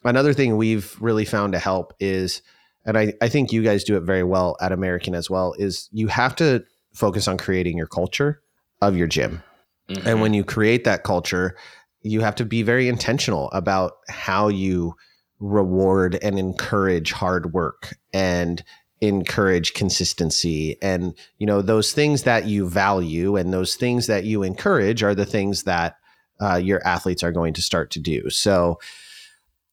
[0.04, 2.42] Another thing we've really found to help is,
[2.84, 5.88] and I, I think you guys do it very well at American as well, is
[5.92, 8.42] you have to focus on creating your culture
[8.80, 9.42] of your gym.
[9.88, 10.08] Mm-hmm.
[10.08, 11.56] And when you create that culture,
[12.02, 14.94] you have to be very intentional about how you
[15.40, 18.62] reward and encourage hard work and
[19.00, 24.42] encourage consistency and you know those things that you value and those things that you
[24.42, 25.96] encourage are the things that
[26.40, 28.78] uh, your athletes are going to start to do so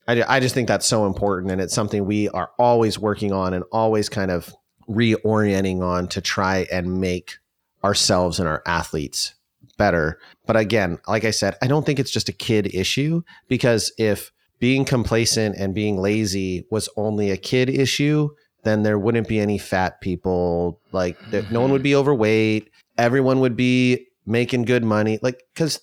[0.08, 3.54] I, I just think that's so important and it's something we are always working on
[3.54, 4.54] and always kind of
[4.90, 7.38] reorienting on to try and make
[7.84, 9.36] ourselves and our athletes
[9.78, 13.92] better but again like i said i don't think it's just a kid issue because
[13.98, 18.30] if being complacent and being lazy was only a kid issue
[18.64, 20.80] then there wouldn't be any fat people.
[20.92, 21.18] Like
[21.52, 21.84] no one would mm-hmm.
[21.84, 22.70] be overweight.
[22.98, 25.20] Everyone would be making good money.
[25.22, 25.80] Like because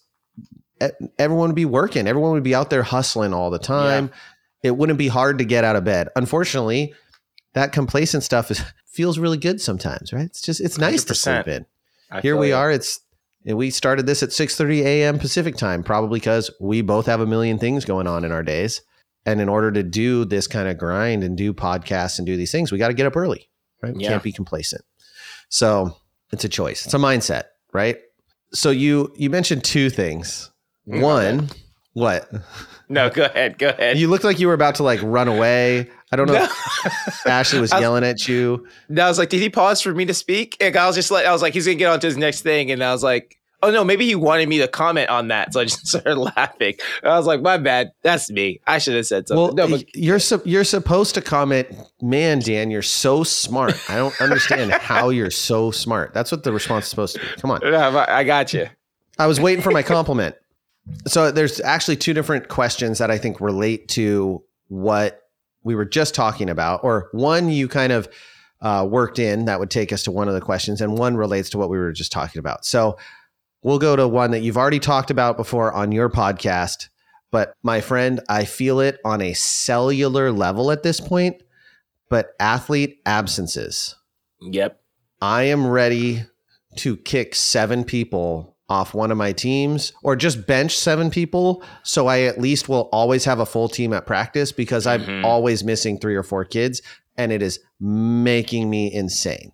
[1.18, 2.06] everyone would be working.
[2.06, 4.10] Everyone would be out there hustling all the time.
[4.12, 4.70] Yeah.
[4.70, 6.08] It wouldn't be hard to get out of bed.
[6.16, 6.94] Unfortunately,
[7.54, 10.26] that complacent stuff is feels really good sometimes, right?
[10.26, 11.06] It's just it's nice 100%.
[11.08, 11.66] to sleep in.
[12.10, 12.70] I Here we are.
[12.70, 13.00] It's
[13.44, 15.18] we started this at 6:30 a.m.
[15.18, 18.82] Pacific time, probably because we both have a million things going on in our days.
[19.26, 22.50] And in order to do this kind of grind and do podcasts and do these
[22.50, 23.50] things, we got to get up early,
[23.82, 23.94] right?
[23.94, 24.10] We yeah.
[24.10, 24.82] can't be complacent.
[25.50, 25.96] So
[26.32, 26.86] it's a choice.
[26.86, 27.98] It's a mindset, right?
[28.52, 30.50] So you you mentioned two things.
[30.88, 31.48] One,
[31.92, 32.30] what?
[32.88, 33.58] No, go ahead.
[33.58, 33.98] Go ahead.
[33.98, 35.90] You looked like you were about to like run away.
[36.10, 36.34] I don't know.
[36.34, 36.48] No.
[37.26, 38.66] Ashley was, was, yelling at you.
[38.88, 40.56] No, I was like, did he pause for me to speak?
[40.60, 42.42] And I was just like, I was like, he's gonna get on to his next
[42.42, 45.52] thing, and I was like, Oh no, maybe he wanted me to comment on that,
[45.52, 46.74] so I just started laughing.
[47.02, 48.60] I was like, "My bad, that's me.
[48.68, 51.68] I should have said something." Well, no, but- you're su- you're supposed to comment,
[52.00, 56.14] "Man, Dan, you're so smart." I don't understand how you're so smart.
[56.14, 57.26] That's what the response is supposed to be.
[57.40, 58.68] Come on, I got you.
[59.18, 60.36] I was waiting for my compliment.
[61.06, 65.22] So there's actually two different questions that I think relate to what
[65.62, 68.08] we were just talking about, or one you kind of
[68.60, 71.50] uh, worked in that would take us to one of the questions, and one relates
[71.50, 72.64] to what we were just talking about.
[72.64, 72.96] So
[73.62, 76.88] we'll go to one that you've already talked about before on your podcast.
[77.30, 81.42] But my friend, I feel it on a cellular level at this point.
[82.08, 83.94] But athlete absences.
[84.40, 84.80] Yep.
[85.20, 86.24] I am ready
[86.76, 92.06] to kick seven people off one of my teams or just bench seven people so
[92.06, 95.24] I at least will always have a full team at practice because I'm mm-hmm.
[95.24, 96.82] always missing three or four kids
[97.16, 99.52] and it is making me insane.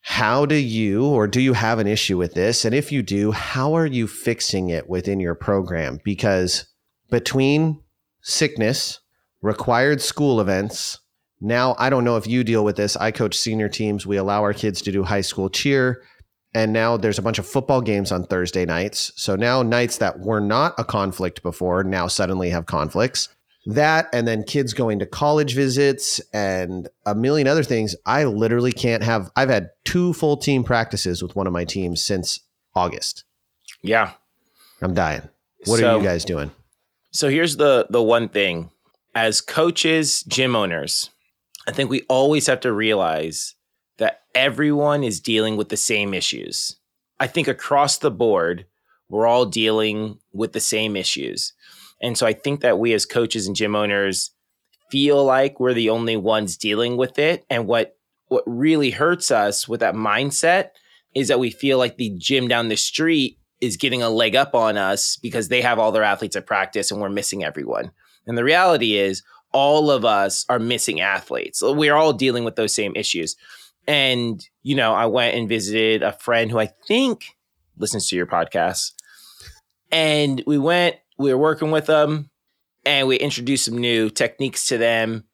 [0.00, 2.64] How do you, or do you have an issue with this?
[2.64, 6.00] And if you do, how are you fixing it within your program?
[6.02, 6.66] Because
[7.10, 7.82] between
[8.22, 9.00] sickness,
[9.42, 10.98] required school events,
[11.40, 12.96] now I don't know if you deal with this.
[12.96, 14.06] I coach senior teams.
[14.06, 16.02] We allow our kids to do high school cheer.
[16.54, 19.12] And now there's a bunch of football games on Thursday nights.
[19.16, 23.28] So now nights that were not a conflict before now suddenly have conflicts.
[23.66, 27.94] That and then kids going to college visits and a million other things.
[28.06, 32.02] I literally can't have i've had two full team practices with one of my teams
[32.02, 32.40] since
[32.74, 33.24] august.
[33.82, 34.12] Yeah.
[34.80, 35.28] I'm dying.
[35.64, 36.50] What so, are you guys doing?
[37.10, 38.70] So here's the the one thing.
[39.14, 41.10] As coaches gym owners
[41.66, 43.54] i think we always have to realize
[43.98, 46.76] that everyone is dealing with the same issues
[47.20, 48.64] i think across the board
[49.10, 51.52] we're all dealing with the same issues
[52.00, 54.30] and so I think that we as coaches and gym owners
[54.90, 57.44] feel like we're the only ones dealing with it.
[57.50, 57.96] And what
[58.28, 60.70] what really hurts us with that mindset
[61.14, 64.54] is that we feel like the gym down the street is getting a leg up
[64.54, 67.90] on us because they have all their athletes at practice and we're missing everyone.
[68.26, 71.62] And the reality is all of us are missing athletes.
[71.62, 73.34] We're all dealing with those same issues.
[73.88, 77.24] And, you know, I went and visited a friend who I think
[77.76, 78.92] listens to your podcast.
[79.90, 82.30] And we went we were working with them
[82.86, 85.24] and we introduced some new techniques to them.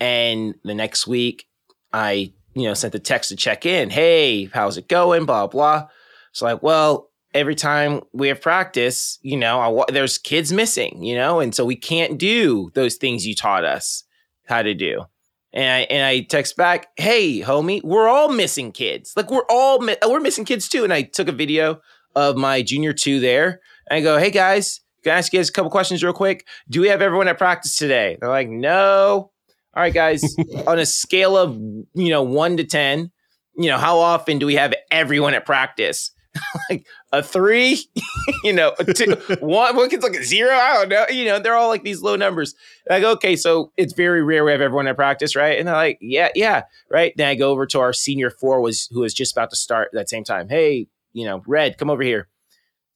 [0.00, 1.46] And the next week,
[1.92, 3.90] I, you know, sent the text to check in.
[3.90, 5.26] Hey, how's it going?
[5.26, 5.88] Blah, blah.
[6.30, 11.14] It's like, well, every time we have practice, you know, I, there's kids missing, you
[11.14, 14.04] know, and so we can't do those things you taught us
[14.46, 15.04] how to do.
[15.52, 19.12] And I, and I text back, hey, homie, we're all missing kids.
[19.16, 20.84] Like we're all, mi- uh, we're missing kids too.
[20.84, 21.80] And I took a video
[22.14, 23.60] of my junior two there.
[23.88, 26.46] And I go, hey guys, can I ask you guys a couple questions real quick?
[26.68, 28.18] Do we have everyone at practice today?
[28.20, 29.30] They're like, no.
[29.74, 30.36] All right, guys.
[30.66, 31.56] on a scale of
[31.94, 33.10] you know one to ten,
[33.56, 36.10] you know how often do we have everyone at practice?
[36.70, 37.78] like a three,
[38.44, 40.52] you know, a two, one, one kid's like a zero.
[40.52, 41.06] I don't know.
[41.08, 42.54] You know, they're all like these low numbers.
[42.88, 45.58] Like, okay, so it's very rare we have everyone at practice, right?
[45.58, 47.12] And they're like, yeah, yeah, right.
[47.16, 49.88] Then I go over to our senior four was who was just about to start
[49.92, 50.48] at that same time.
[50.48, 52.28] Hey, you know, Red, come over here.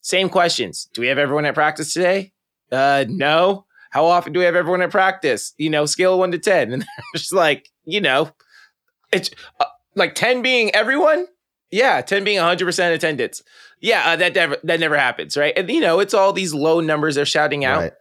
[0.00, 0.88] Same questions.
[0.94, 2.32] Do we have everyone at practice today?
[2.70, 3.66] Uh, no.
[3.90, 5.52] How often do we have everyone at practice?
[5.58, 8.30] You know, scale one to ten, and they're just like, you know,
[9.12, 11.26] it's uh, like ten being everyone
[11.72, 13.42] yeah, 10 being 100% attendance.
[13.80, 15.52] Yeah, uh, that never that never happens, right?
[15.56, 17.80] And you know, it's all these low numbers they're shouting out.
[17.80, 17.92] Right.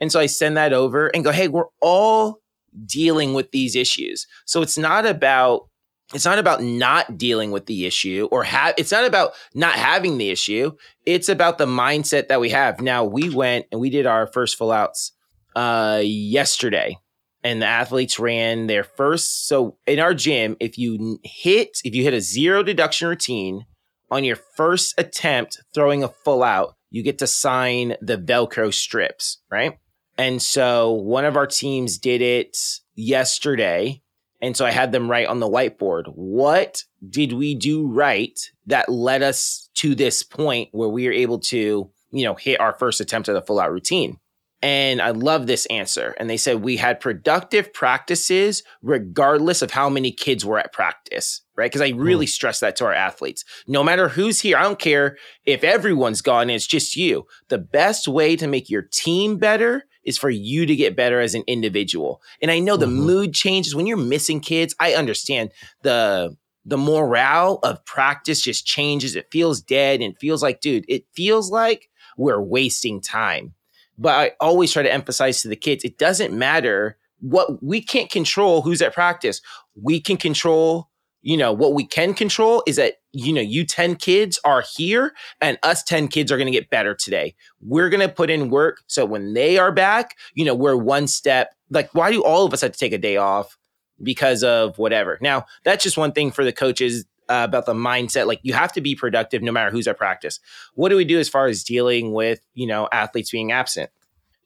[0.00, 2.40] And so I send that over and go, "Hey, we're all
[2.84, 5.68] dealing with these issues." So it's not about
[6.12, 10.18] it's not about not dealing with the issue or have it's not about not having
[10.18, 10.72] the issue.
[11.06, 12.80] It's about the mindset that we have.
[12.80, 15.12] Now, we went and we did our first full outs
[15.54, 16.96] uh yesterday
[17.42, 19.48] and the athletes ran their first.
[19.48, 23.66] So in our gym, if you hit, if you hit a zero deduction routine
[24.10, 29.38] on your first attempt throwing a full out, you get to sign the Velcro strips,
[29.50, 29.78] right?
[30.18, 32.58] And so one of our teams did it
[32.94, 34.02] yesterday.
[34.42, 38.88] And so I had them write on the whiteboard, what did we do right that
[38.88, 43.00] led us to this point where we are able to, you know, hit our first
[43.00, 44.18] attempt at a full out routine?
[44.62, 46.14] And I love this answer.
[46.18, 51.40] And they said, we had productive practices regardless of how many kids were at practice,
[51.56, 51.70] right?
[51.70, 52.30] Because I really mm.
[52.30, 53.44] stress that to our athletes.
[53.66, 57.26] No matter who's here, I don't care if everyone's gone, it's just you.
[57.48, 61.34] The best way to make your team better is for you to get better as
[61.34, 62.20] an individual.
[62.42, 63.06] And I know the mm-hmm.
[63.06, 64.74] mood changes when you're missing kids.
[64.78, 69.16] I understand the the morale of practice just changes.
[69.16, 73.54] It feels dead and feels like, dude, it feels like we're wasting time
[74.00, 78.10] but I always try to emphasize to the kids it doesn't matter what we can't
[78.10, 79.42] control who's at practice.
[79.80, 80.88] We can control,
[81.20, 85.12] you know, what we can control is that, you know, you 10 kids are here
[85.42, 87.34] and us 10 kids are going to get better today.
[87.60, 88.80] We're going to put in work.
[88.86, 91.50] So when they are back, you know, we're one step.
[91.68, 93.58] Like, why do all of us have to take a day off?
[94.02, 95.18] Because of whatever.
[95.20, 98.26] Now, that's just one thing for the coaches uh, about the mindset.
[98.26, 100.40] Like you have to be productive no matter who's at practice.
[100.74, 103.90] What do we do as far as dealing with, you know, athletes being absent?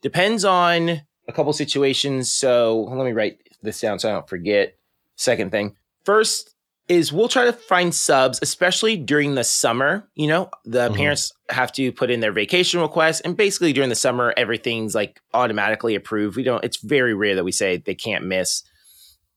[0.03, 2.31] Depends on a couple situations.
[2.31, 4.77] So let me write this down so I don't forget.
[5.17, 5.77] Second thing.
[6.05, 6.55] First
[6.89, 10.07] is we'll try to find subs, especially during the summer.
[10.15, 10.97] You know, the mm-hmm.
[10.97, 15.21] parents have to put in their vacation requests, and basically during the summer, everything's like
[15.33, 16.37] automatically approved.
[16.37, 16.63] We don't.
[16.63, 18.63] It's very rare that we say they can't miss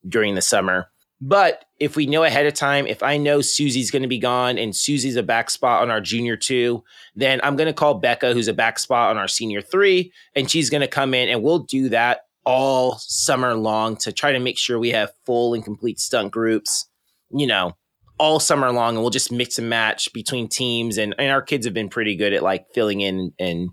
[0.07, 0.89] during the summer.
[1.19, 4.57] But if we know ahead of time, if I know Susie's going to be gone
[4.57, 6.83] and Susie's a back spot on our junior two,
[7.15, 10.49] then I'm going to call Becca, who's a back spot on our senior three, and
[10.49, 14.39] she's going to come in and we'll do that all summer long to try to
[14.39, 16.87] make sure we have full and complete stunt groups,
[17.31, 17.75] you know,
[18.19, 18.95] all summer long.
[18.95, 20.97] And we'll just mix and match between teams.
[20.97, 23.69] And, and our kids have been pretty good at like filling in and,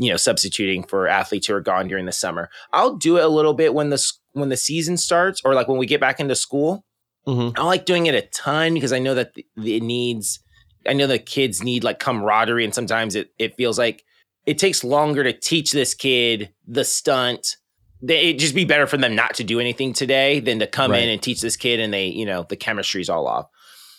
[0.00, 2.48] you know, substituting for athletes who are gone during the summer.
[2.72, 5.76] I'll do it a little bit when the when the season starts or like when
[5.76, 6.86] we get back into school.
[7.26, 7.60] Mm-hmm.
[7.60, 10.40] I like doing it a ton because I know that the, it needs.
[10.88, 14.02] I know the kids need like camaraderie, and sometimes it it feels like
[14.46, 17.56] it takes longer to teach this kid the stunt.
[18.02, 21.02] It'd just be better for them not to do anything today than to come right.
[21.02, 23.48] in and teach this kid, and they, you know, the chemistry's all off.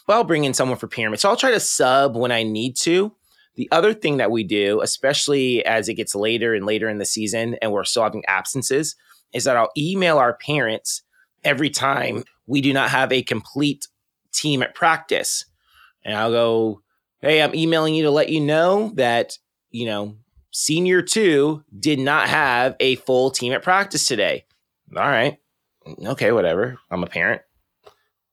[0.08, 1.20] But I'll bring in someone for pyramid.
[1.20, 3.16] So I'll try to sub when I need to.
[3.56, 7.06] The other thing that we do, especially as it gets later and later in the
[7.06, 8.96] season and we're still having absences,
[9.34, 11.04] is that I'll email our parents
[11.44, 13.88] every time we do not have a complete
[14.32, 15.46] team at practice.
[16.04, 16.82] And I'll go,
[17.22, 19.38] hey, I'm emailing you to let you know that,
[19.70, 20.16] you know,
[20.52, 24.46] senior two did not have a full team at practice today.
[24.96, 25.38] All right.
[26.06, 26.78] Okay, whatever.
[26.90, 27.42] I'm a parent.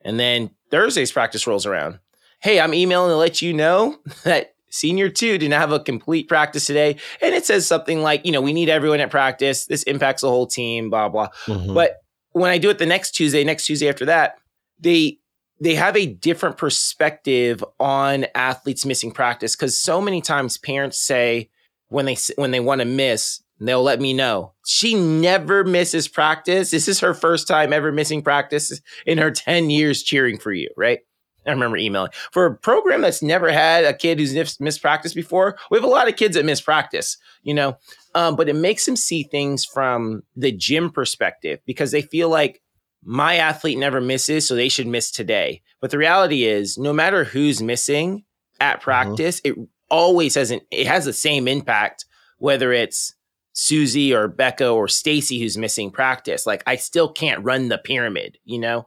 [0.00, 1.98] And then Thursday's practice rolls around.
[2.40, 6.66] Hey, I'm emailing to let you know that Senior two didn't have a complete practice
[6.66, 6.96] today.
[7.22, 9.66] And it says something like, you know, we need everyone at practice.
[9.66, 11.28] This impacts the whole team, blah, blah.
[11.46, 11.74] Mm-hmm.
[11.74, 11.96] But
[12.32, 14.38] when I do it the next Tuesday, next Tuesday after that,
[14.78, 15.18] they
[15.60, 21.50] they have a different perspective on athletes missing practice because so many times parents say
[21.88, 26.70] when they when they want to miss they'll let me know she never misses practice
[26.70, 30.68] this is her first time ever missing practice in her 10 years cheering for you
[30.76, 31.00] right
[31.48, 35.56] I remember emailing for a program that's never had a kid who's missed practice before.
[35.70, 37.78] We have a lot of kids that miss practice, you know,
[38.14, 42.60] um, but it makes them see things from the gym perspective because they feel like
[43.02, 45.62] my athlete never misses, so they should miss today.
[45.80, 48.24] But the reality is, no matter who's missing
[48.60, 48.82] at mm-hmm.
[48.82, 49.62] practice, mm-hmm.
[49.62, 52.04] it always has an it has the same impact
[52.38, 53.14] whether it's
[53.52, 56.46] Susie or Becca or Stacy who's missing practice.
[56.46, 58.86] Like I still can't run the pyramid, you know?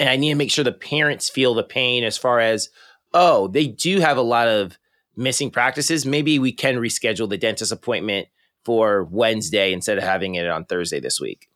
[0.00, 2.68] And I need to make sure the parents feel the pain as far as,
[3.12, 4.78] oh, they do have a lot of
[5.16, 8.28] missing practices, maybe we can reschedule the dentist appointment
[8.64, 11.48] for Wednesday instead of having it on Thursday this week.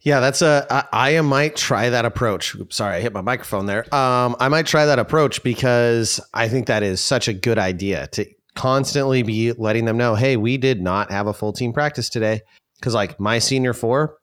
[0.00, 0.66] Yeah, that's a.
[0.70, 2.54] I, I might try that approach.
[2.54, 3.92] Oops, sorry, I hit my microphone there.
[3.92, 8.06] Um, I might try that approach because I think that is such a good idea
[8.12, 12.08] to constantly be letting them know, hey, we did not have a full team practice
[12.08, 12.40] today.
[12.78, 14.18] Because like my senior four,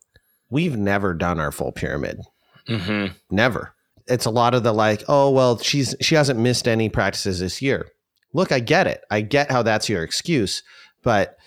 [0.49, 2.19] we've never done our full pyramid.
[2.67, 3.13] Mm-hmm.
[3.29, 3.73] Never.
[4.07, 7.61] It's a lot of the like, oh well, she's she hasn't missed any practices this
[7.61, 7.87] year.
[8.33, 9.03] Look, I get it.
[9.11, 10.63] I get how that's your excuse,
[11.03, 11.37] but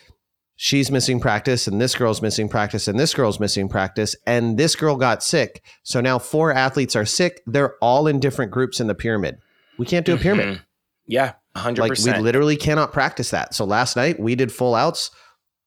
[0.56, 4.74] she's missing practice and this girl's missing practice and this girl's missing practice and this
[4.74, 5.62] girl got sick.
[5.82, 7.42] So now four athletes are sick.
[7.46, 9.38] They're all in different groups in the pyramid.
[9.78, 10.46] We can't do a pyramid.
[10.46, 10.62] Mm-hmm.
[11.06, 11.78] Yeah, 100%.
[11.78, 13.54] Like we literally cannot practice that.
[13.54, 15.10] So last night we did full outs,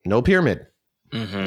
[0.05, 0.65] no pyramid.
[1.11, 1.45] Mm-hmm.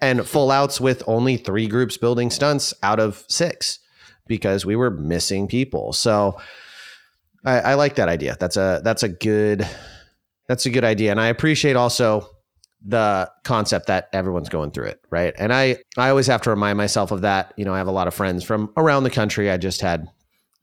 [0.00, 3.78] And full outs with only 3 groups building stunts out of 6
[4.26, 5.92] because we were missing people.
[5.92, 6.38] So
[7.44, 8.36] I, I like that idea.
[8.38, 9.66] That's a that's a good
[10.46, 11.10] that's a good idea.
[11.10, 12.28] And I appreciate also
[12.82, 15.34] the concept that everyone's going through it, right?
[15.38, 17.52] And I I always have to remind myself of that.
[17.56, 19.50] You know, I have a lot of friends from around the country.
[19.50, 20.06] I just had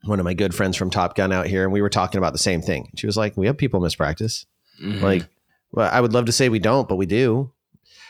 [0.04, 2.32] one of my good friends from Top Gun out here, and we were talking about
[2.32, 2.90] the same thing.
[2.96, 4.46] She was like, "We have people miss practice.
[4.82, 5.04] Mm-hmm.
[5.04, 5.28] Like,
[5.72, 7.52] well, I would love to say we don't, but we do."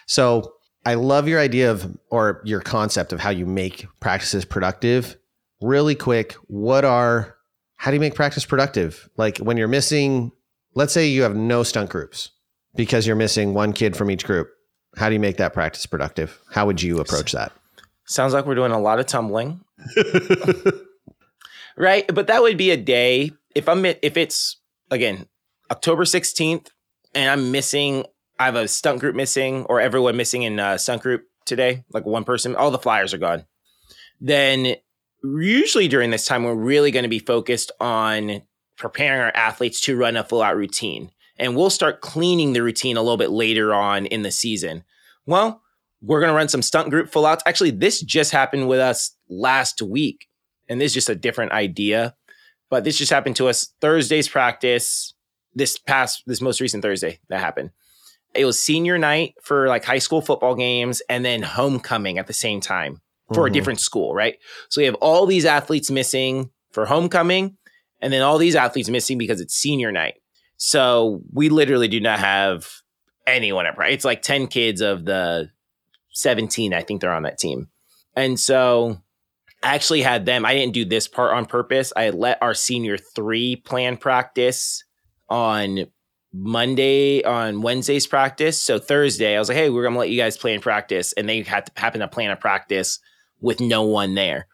[0.07, 0.55] So
[0.87, 5.17] I love your idea of or your concept of how you make practices productive.
[5.61, 7.35] Really quick, what are
[7.77, 9.09] how do you make practice productive?
[9.17, 10.33] Like when you're missing
[10.75, 12.31] let's say you have no stunt groups
[12.77, 14.49] because you're missing one kid from each group.
[14.97, 16.41] How do you make that practice productive?
[16.53, 17.53] How would you approach that?
[18.07, 19.61] Sounds like we're doing a lot of tumbling.
[21.77, 22.05] right?
[22.13, 24.57] But that would be a day if I'm if it's
[24.91, 25.27] again
[25.71, 26.69] October 16th
[27.15, 28.05] and I'm missing
[28.39, 32.07] I have a stunt group missing or everyone missing in a stunt group today, like
[32.07, 33.45] one person, all the flyers are gone.
[34.21, 34.77] Then
[35.25, 38.43] usually during this time we're really going to be focused on
[38.77, 41.11] preparing our athletes to run a full out routine.
[41.37, 44.85] And we'll start cleaning the routine a little bit later on in the season.
[45.27, 45.63] Well,
[46.01, 47.43] we're going to run some stunt group full outs.
[47.47, 50.27] Actually, this just happened with us last week.
[50.69, 52.15] And this is just a different idea.
[52.71, 55.15] But this just happened to us Thursday's practice,
[55.55, 57.71] this past, this most recent Thursday that happened.
[58.35, 62.33] It was senior night for like high school football games and then homecoming at the
[62.33, 63.47] same time for mm-hmm.
[63.47, 64.39] a different school, right?
[64.69, 67.57] So we have all these athletes missing for homecoming
[68.01, 70.15] and then all these athletes missing because it's senior night.
[70.57, 72.69] So we literally do not have
[73.27, 75.51] anyone at It's like 10 kids of the
[76.11, 77.69] 17, I think they're on that team.
[78.17, 79.01] And so
[79.63, 81.93] I actually had them, I didn't do this part on purpose.
[81.95, 84.85] I let our senior three plan practice
[85.29, 85.87] on
[86.33, 88.61] Monday, on Wednesday's practice.
[88.61, 91.13] So Thursday, I was like, hey, we're to let you guys play in practice.
[91.15, 92.99] And they had to happen to plan a practice
[93.41, 94.47] with no one there.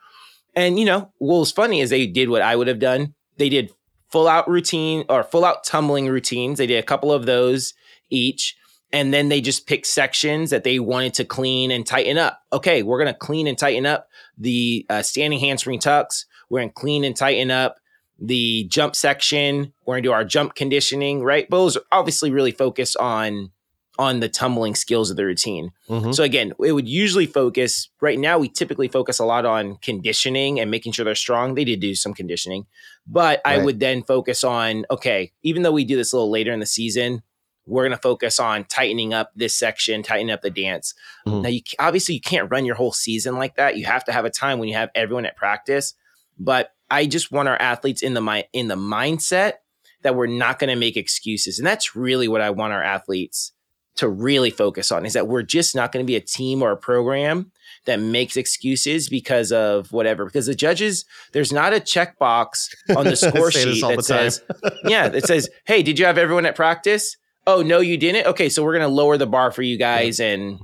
[0.55, 3.49] And, you know, what was funny is they did what I would have done they
[3.49, 3.72] did
[4.11, 6.59] full out routine or full out tumbling routines.
[6.59, 7.75] They did a couple of those
[8.11, 8.57] each.
[8.93, 12.41] And then they just picked sections that they wanted to clean and tighten up.
[12.53, 14.09] Okay, we're to clean and tighten up
[14.39, 16.27] the uh, standing handspring tucks.
[16.49, 17.77] We're to clean and tighten up
[18.19, 19.73] the jump section.
[19.85, 21.49] We're going to do our jump conditioning, right?
[21.51, 23.51] Those obviously really focus on
[23.97, 25.71] on the tumbling skills of the routine.
[25.89, 26.12] Mm-hmm.
[26.12, 30.59] So again, it would usually focus right now we typically focus a lot on conditioning
[30.59, 31.55] and making sure they're strong.
[31.55, 32.67] They did do some conditioning.
[33.07, 33.61] But right.
[33.61, 36.61] I would then focus on okay, even though we do this a little later in
[36.61, 37.23] the season,
[37.67, 40.95] we're going to focus on tightening up this section, tightening up the dance.
[41.27, 41.43] Mm-hmm.
[41.43, 43.77] Now you obviously you can't run your whole season like that.
[43.77, 45.95] You have to have a time when you have everyone at practice.
[46.37, 49.55] But I just want our athletes in the mi- in the mindset
[50.03, 51.59] that we're not going to make excuses.
[51.59, 53.53] And that's really what I want our athletes
[53.97, 56.72] to really focus on is that we're just not going to be a team or
[56.72, 57.53] a program
[57.87, 60.24] that makes excuses because of whatever.
[60.24, 64.43] Because the judges, there's not a checkbox on the score sheet that says,
[64.85, 67.16] yeah, it says, hey, did you have everyone at practice?
[67.47, 68.26] Oh, no, you didn't?
[68.26, 70.59] Okay, so we're going to lower the bar for you guys and,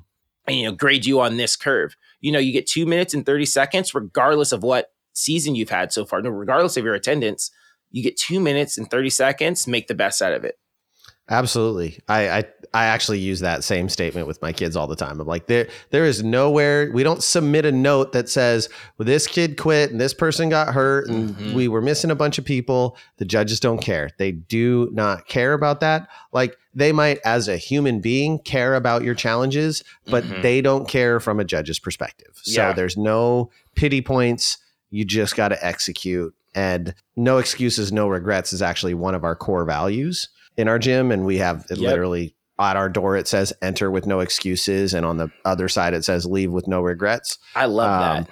[0.46, 1.94] and, you know, grade you on this curve.
[2.20, 5.92] You know, you get two minutes and 30 seconds, regardless of what season you've had
[5.92, 7.50] so far, no, regardless of your attendance,
[7.90, 10.58] you get two minutes and 30 seconds, make the best out of it.
[11.30, 12.00] Absolutely.
[12.08, 15.20] I, I I actually use that same statement with my kids all the time.
[15.20, 19.28] I'm like, there there is nowhere we don't submit a note that says, well, this
[19.28, 21.54] kid quit and this person got hurt and mm-hmm.
[21.54, 22.96] we were missing a bunch of people.
[23.18, 24.10] The judges don't care.
[24.18, 26.08] They do not care about that.
[26.32, 30.42] Like they might, as a human being, care about your challenges, but mm-hmm.
[30.42, 32.38] they don't care from a judge's perspective.
[32.42, 32.72] So yeah.
[32.72, 34.58] there's no pity points.
[34.90, 36.34] You just got to execute.
[36.54, 41.12] And no excuses, no regrets is actually one of our core values in our gym,
[41.12, 41.90] and we have it yep.
[41.90, 45.94] literally at our door it says enter with no excuses, and on the other side
[45.94, 47.38] it says leave with no regrets.
[47.54, 48.26] I love um,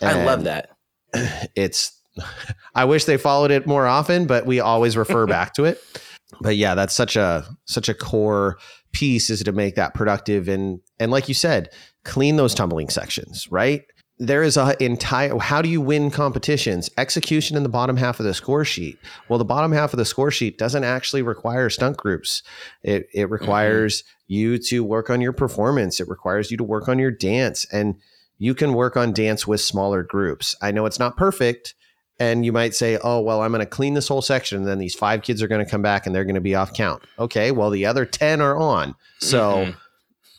[0.00, 0.14] that.
[0.14, 0.70] I love that.
[1.54, 1.98] It's
[2.74, 5.80] I wish they followed it more often, but we always refer back to it.
[6.40, 8.58] But yeah, that's such a such a core
[8.92, 11.70] piece is to make that productive and and like you said,
[12.04, 13.82] clean those tumbling sections, right?
[14.20, 16.90] There is a entire how do you win competitions?
[16.98, 18.98] Execution in the bottom half of the score sheet.
[19.28, 22.42] Well, the bottom half of the score sheet doesn't actually require stunt groups.
[22.82, 23.32] It it mm-hmm.
[23.32, 24.34] requires mm-hmm.
[24.34, 26.00] you to work on your performance.
[26.00, 27.96] It requires you to work on your dance and
[28.38, 30.54] you can work on dance with smaller groups.
[30.62, 31.74] I know it's not perfect,
[32.20, 34.78] and you might say, "Oh, well, I'm going to clean this whole section, and then
[34.78, 37.02] these five kids are going to come back and they're going to be off count."
[37.18, 39.70] Okay, well, the other ten are on, so mm-hmm.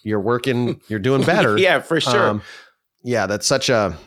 [0.04, 1.58] you're working, you're doing better.
[1.58, 2.30] yeah, for sure.
[2.30, 2.42] Um,
[3.04, 3.98] yeah, that's such a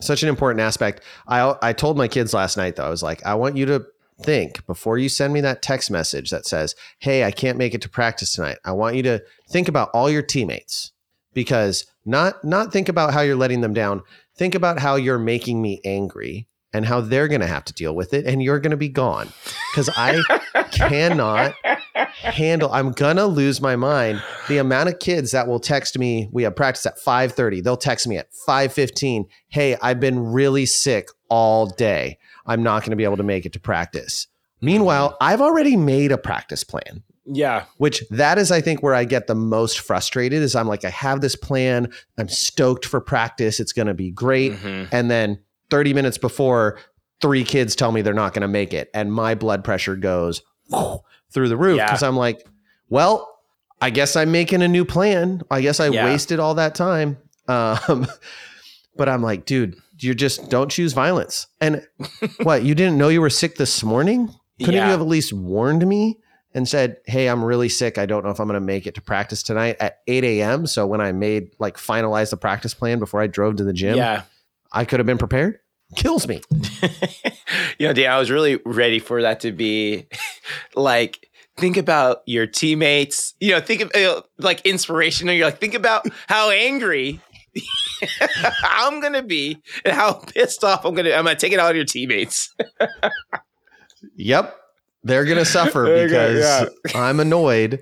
[0.00, 1.02] such an important aspect.
[1.26, 3.86] I I told my kids last night though, I was like, I want you to
[4.22, 7.82] think before you send me that text message that says, "Hey, I can't make it
[7.82, 10.92] to practice tonight." I want you to think about all your teammates
[11.34, 14.02] because not not think about how you're letting them down.
[14.36, 17.94] Think about how you're making me angry and how they're going to have to deal
[17.94, 19.28] with it and you're going to be gone
[19.74, 20.22] cuz I
[20.72, 21.54] cannot
[22.34, 26.42] handle I'm to lose my mind the amount of kids that will text me we
[26.42, 31.66] have practice at 5:30 they'll text me at 5:15 hey I've been really sick all
[31.66, 34.26] day I'm not going to be able to make it to practice
[34.60, 37.64] meanwhile I've already made a practice plan yeah.
[37.78, 40.90] Which that is, I think, where I get the most frustrated is I'm like, I
[40.90, 41.92] have this plan.
[42.16, 43.58] I'm stoked for practice.
[43.58, 44.52] It's going to be great.
[44.52, 44.94] Mm-hmm.
[44.94, 46.78] And then 30 minutes before,
[47.20, 48.90] three kids tell me they're not going to make it.
[48.94, 50.42] And my blood pressure goes
[51.32, 52.08] through the roof because yeah.
[52.08, 52.46] I'm like,
[52.88, 53.40] well,
[53.80, 55.42] I guess I'm making a new plan.
[55.50, 56.04] I guess I yeah.
[56.04, 57.18] wasted all that time.
[57.48, 58.06] Um,
[58.96, 61.46] but I'm like, dude, you just don't choose violence.
[61.60, 61.86] And
[62.42, 64.28] what, you didn't know you were sick this morning?
[64.58, 64.86] Couldn't yeah.
[64.86, 66.18] you have at least warned me?
[66.56, 67.98] and said, Hey, I'm really sick.
[67.98, 70.66] I don't know if I'm going to make it to practice tonight at 8 a.m.
[70.66, 73.98] So when I made like finalize the practice plan before I drove to the gym,
[73.98, 74.22] yeah,
[74.72, 75.60] I could have been prepared.
[75.94, 76.42] Kills me.
[77.78, 80.06] you know, Dan, I was really ready for that to be
[80.74, 85.34] like, think about your teammates, you know, think of you know, like inspirational.
[85.34, 87.20] You're like, think about how angry
[88.64, 91.76] I'm gonna be and how pissed off I'm gonna I'm gonna take it out on
[91.76, 92.54] your teammates.
[94.14, 94.54] yep
[95.06, 96.98] they're gonna suffer because yeah.
[97.00, 97.80] I'm annoyed.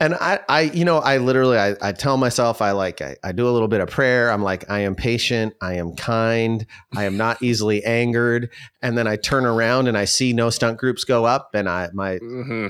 [0.00, 3.32] And I, I, you know, I literally, I, I tell myself, I like, I, I
[3.32, 4.30] do a little bit of prayer.
[4.30, 5.54] I'm like, I am patient.
[5.60, 6.64] I am kind.
[6.96, 8.50] I am not easily angered.
[8.80, 11.90] And then I turn around and I see no stunt groups go up, and I,
[11.92, 12.68] my, mm-hmm.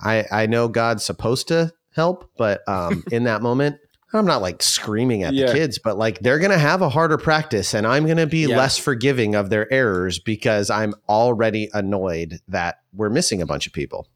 [0.00, 3.78] I, I know God's supposed to help, but um, in that moment,
[4.12, 5.46] I'm not like screaming at yeah.
[5.46, 8.28] the kids, but like they're going to have a harder practice and I'm going to
[8.28, 8.56] be yeah.
[8.56, 13.72] less forgiving of their errors because I'm already annoyed that we're missing a bunch of
[13.72, 14.06] people.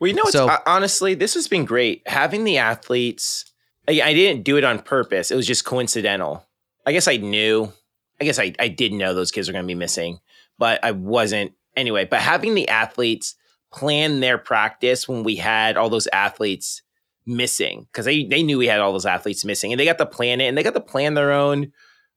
[0.00, 2.02] Well, you know, so, uh, honestly, this has been great.
[2.08, 3.44] Having the athletes,
[3.86, 5.30] I, I, didn't do it on purpose.
[5.30, 6.46] It was just coincidental.
[6.86, 7.70] I guess I knew,
[8.18, 10.18] I guess I, I did know those kids were going to be missing,
[10.58, 12.06] but I wasn't anyway.
[12.06, 13.34] But having the athletes
[13.72, 16.80] plan their practice when we had all those athletes
[17.26, 20.06] missing because they, they knew we had all those athletes missing and they got to
[20.06, 21.72] plan it and they got to plan their own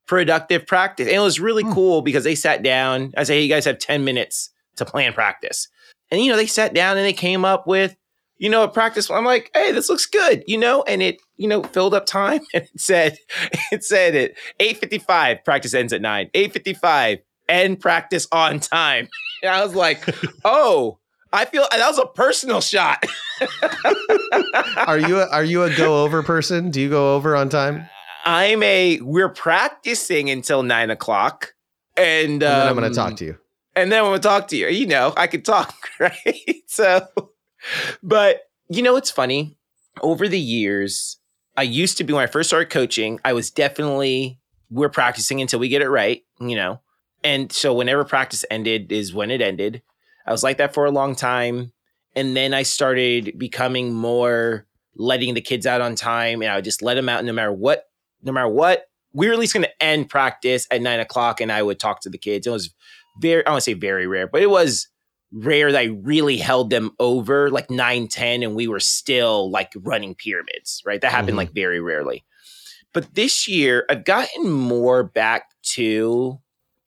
[0.07, 1.07] productive practice.
[1.07, 1.73] And it was really mm.
[1.73, 3.13] cool because they sat down.
[3.17, 5.67] I say, hey, you guys have 10 minutes to plan practice.
[6.13, 7.97] And, you know, they sat down and they came up with,
[8.37, 9.09] you know, a practice.
[9.09, 12.41] I'm like, hey, this looks good, you know, and it, you know, filled up time
[12.53, 13.17] and it said,
[13.71, 17.17] it said it 855 practice ends at nine, 855
[17.49, 19.09] end practice on time.
[19.41, 20.07] And I was like,
[20.45, 20.99] oh,
[21.33, 23.03] I feel that was a personal shot.
[24.85, 26.69] are you a, are you a go over person?
[26.69, 27.89] Do you go over on time?
[28.23, 28.99] I'm a.
[29.01, 31.55] We're practicing until nine o'clock,
[31.97, 33.37] and, and then I'm going to talk um, to you.
[33.75, 34.67] And then going to talk to you.
[34.67, 36.63] You know, I can talk, right?
[36.67, 37.07] So,
[38.01, 39.57] but you know, it's funny.
[40.01, 41.17] Over the years,
[41.55, 43.19] I used to be when I first started coaching.
[43.23, 46.23] I was definitely we're practicing until we get it right.
[46.39, 46.81] You know,
[47.23, 49.81] and so whenever practice ended is when it ended.
[50.25, 51.71] I was like that for a long time.
[52.15, 56.41] And then I started becoming more letting the kids out on time.
[56.41, 57.85] And I would just let them out no matter what,
[58.21, 58.85] no matter what.
[59.13, 62.01] We were at least going to end practice at nine o'clock and I would talk
[62.01, 62.47] to the kids.
[62.47, 62.73] It was
[63.19, 64.87] very, I want to say very rare, but it was
[65.31, 69.73] rare that I really held them over like 9, 10, and we were still like
[69.75, 71.01] running pyramids, right?
[71.01, 71.37] That happened mm-hmm.
[71.37, 72.23] like very rarely.
[72.93, 76.39] But this year, I've gotten more back to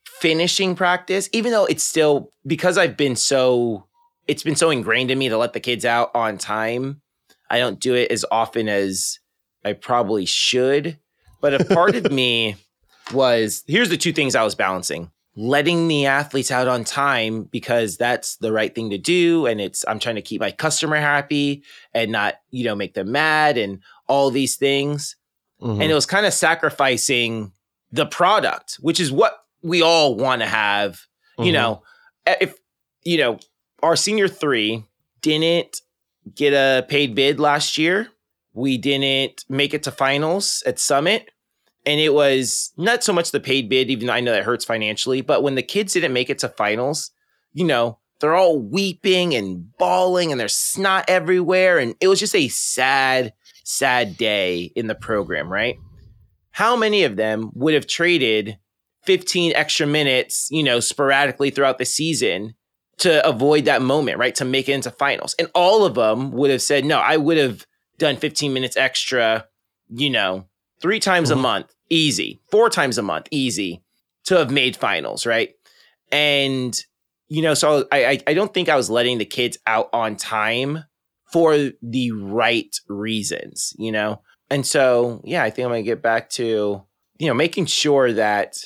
[0.05, 3.87] finishing practice, even though it's still because I've been so
[4.27, 7.01] it's been so ingrained in me to let the kids out on time.
[7.49, 9.19] I don't do it as often as
[9.63, 10.97] I probably should.
[11.41, 12.55] But a part of me
[13.13, 15.11] was here's the two things I was balancing.
[15.39, 19.85] Letting the athletes out on time because that's the right thing to do and it's
[19.87, 21.63] I'm trying to keep my customer happy
[21.93, 25.15] and not, you know, make them mad and all these things.
[25.61, 25.81] Mm-hmm.
[25.81, 27.51] And it was kind of sacrificing
[27.91, 31.07] the product, which is what we all want to have
[31.37, 31.45] Mm-hmm.
[31.45, 31.83] You know,
[32.25, 32.55] if
[33.03, 33.39] you know
[33.83, 34.83] our senior three
[35.21, 35.81] didn't
[36.33, 38.07] get a paid bid last year,
[38.53, 41.29] we didn't make it to finals at Summit.
[41.87, 44.65] And it was not so much the paid bid, even though I know that hurts
[44.65, 47.11] financially, but when the kids didn't make it to finals,
[47.53, 51.79] you know, they're all weeping and bawling and there's snot everywhere.
[51.79, 53.33] And it was just a sad,
[53.63, 55.77] sad day in the program, right?
[56.51, 58.57] How many of them would have traded
[59.05, 62.55] 15 extra minutes, you know, sporadically throughout the season
[62.97, 64.35] to avoid that moment, right?
[64.35, 65.35] To make it into finals.
[65.39, 67.65] And all of them would have said, no, I would have
[67.97, 69.45] done 15 minutes extra,
[69.89, 70.49] you know,
[70.81, 71.39] three times mm-hmm.
[71.39, 73.83] a month, easy, four times a month, easy
[74.25, 75.53] to have made finals, right?
[76.11, 76.79] And
[77.29, 80.85] you know, so I, I don't think I was letting the kids out on time
[81.31, 84.21] for the right reasons, you know?
[84.49, 86.81] And so, yeah, I think I'm to get back to,
[87.17, 88.57] you know, making sure that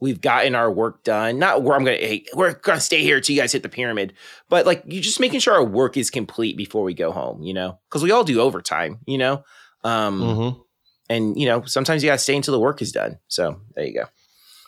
[0.00, 1.40] we've gotten our work done.
[1.40, 4.14] Not where I'm to, hey, we're to stay here till you guys hit the pyramid,
[4.48, 7.52] but like you just making sure our work is complete before we go home, you
[7.52, 7.80] know?
[7.88, 9.42] Because we all do overtime, you know?
[9.82, 10.60] Um, mm-hmm.
[11.08, 13.18] And, you know, sometimes you got to stay until the work is done.
[13.28, 14.04] So there you go.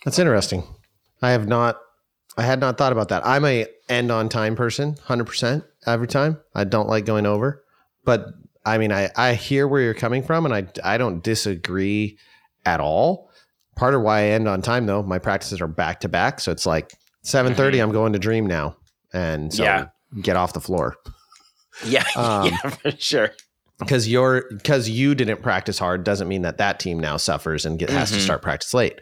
[0.05, 0.63] That's interesting.
[1.23, 1.79] I have not
[2.37, 3.27] I had not thought about that.
[3.27, 6.39] I'm a end on time person, 100% every time.
[6.55, 7.65] I don't like going over.
[8.05, 8.29] But
[8.65, 12.19] I mean, I, I hear where you're coming from and I, I don't disagree
[12.65, 13.31] at all.
[13.77, 16.41] Part of why I end on time though, my practices are back to back.
[16.41, 17.83] So it's like 7:30 mm-hmm.
[17.83, 18.77] I'm going to dream now.
[19.13, 19.87] And so yeah.
[20.21, 20.97] get off the floor.
[21.85, 22.05] Yeah.
[22.17, 23.31] Um, yeah, for sure.
[23.81, 27.79] Because you're because you didn't practice hard doesn't mean that that team now suffers and
[27.79, 27.99] get, mm-hmm.
[27.99, 28.25] has to mm-hmm.
[28.25, 29.01] start practice late.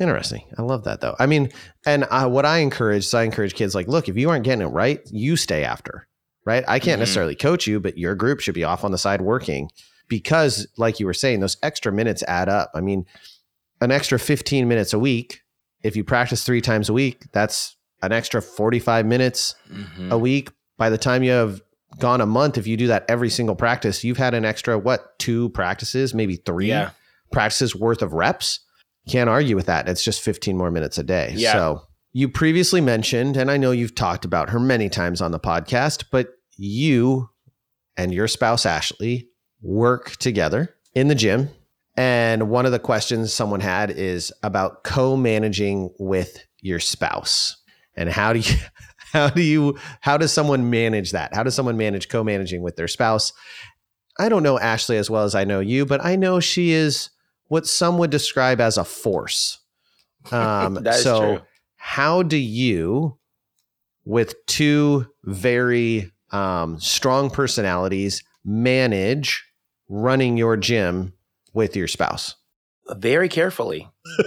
[0.00, 0.42] Interesting.
[0.58, 1.14] I love that though.
[1.18, 1.50] I mean,
[1.86, 4.66] and uh, what I encourage is I encourage kids like, look, if you aren't getting
[4.66, 6.08] it right, you stay after,
[6.44, 6.64] right?
[6.66, 7.00] I can't mm-hmm.
[7.00, 9.70] necessarily coach you, but your group should be off on the side working
[10.08, 12.70] because, like you were saying, those extra minutes add up.
[12.74, 13.06] I mean,
[13.80, 15.42] an extra 15 minutes a week,
[15.82, 20.10] if you practice three times a week, that's an extra 45 minutes mm-hmm.
[20.10, 20.50] a week.
[20.76, 21.62] By the time you have
[21.98, 25.18] gone a month, if you do that every single practice, you've had an extra, what,
[25.18, 26.90] two practices, maybe three yeah.
[27.32, 28.60] practices worth of reps
[29.08, 29.88] can't argue with that.
[29.88, 31.32] It's just 15 more minutes a day.
[31.36, 31.52] Yeah.
[31.52, 31.82] So
[32.12, 36.04] you previously mentioned, and I know you've talked about her many times on the podcast,
[36.10, 37.28] but you
[37.96, 39.28] and your spouse, Ashley,
[39.62, 41.50] work together in the gym.
[41.96, 47.56] And one of the questions someone had is about co managing with your spouse.
[47.96, 48.56] And how do you,
[49.14, 51.32] how do you, how does someone manage that?
[51.34, 53.32] How does someone manage co managing with their spouse?
[54.18, 57.10] I don't know Ashley as well as I know you, but I know she is
[57.48, 59.60] what some would describe as a force.
[60.32, 61.40] Um, so, true.
[61.76, 63.16] how do you,
[64.04, 69.44] with two very um, strong personalities, manage
[69.88, 71.12] running your gym
[71.52, 72.34] with your spouse?
[72.90, 73.88] Very carefully.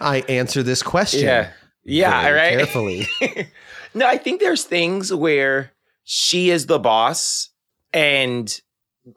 [0.00, 1.24] I answer this question.
[1.24, 1.50] Yeah.
[1.84, 2.56] Yeah, right.
[2.56, 3.06] Carefully.
[3.94, 5.72] no, I think there's things where
[6.04, 7.50] she is the boss
[7.92, 8.60] and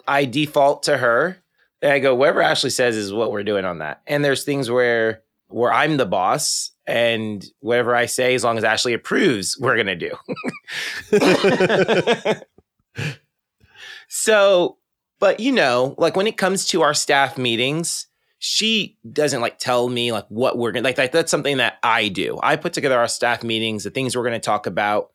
[0.07, 1.37] I default to her
[1.81, 4.01] and I go, whatever Ashley says is what we're doing on that.
[4.07, 8.63] And there's things where where I'm the boss and whatever I say, as long as
[8.63, 10.11] Ashley approves, we're gonna do.
[14.07, 14.77] so,
[15.19, 18.06] but you know, like when it comes to our staff meetings,
[18.39, 22.07] she doesn't like tell me like what we're gonna like, like that's something that I
[22.07, 22.39] do.
[22.41, 25.11] I put together our staff meetings, the things we're gonna talk about.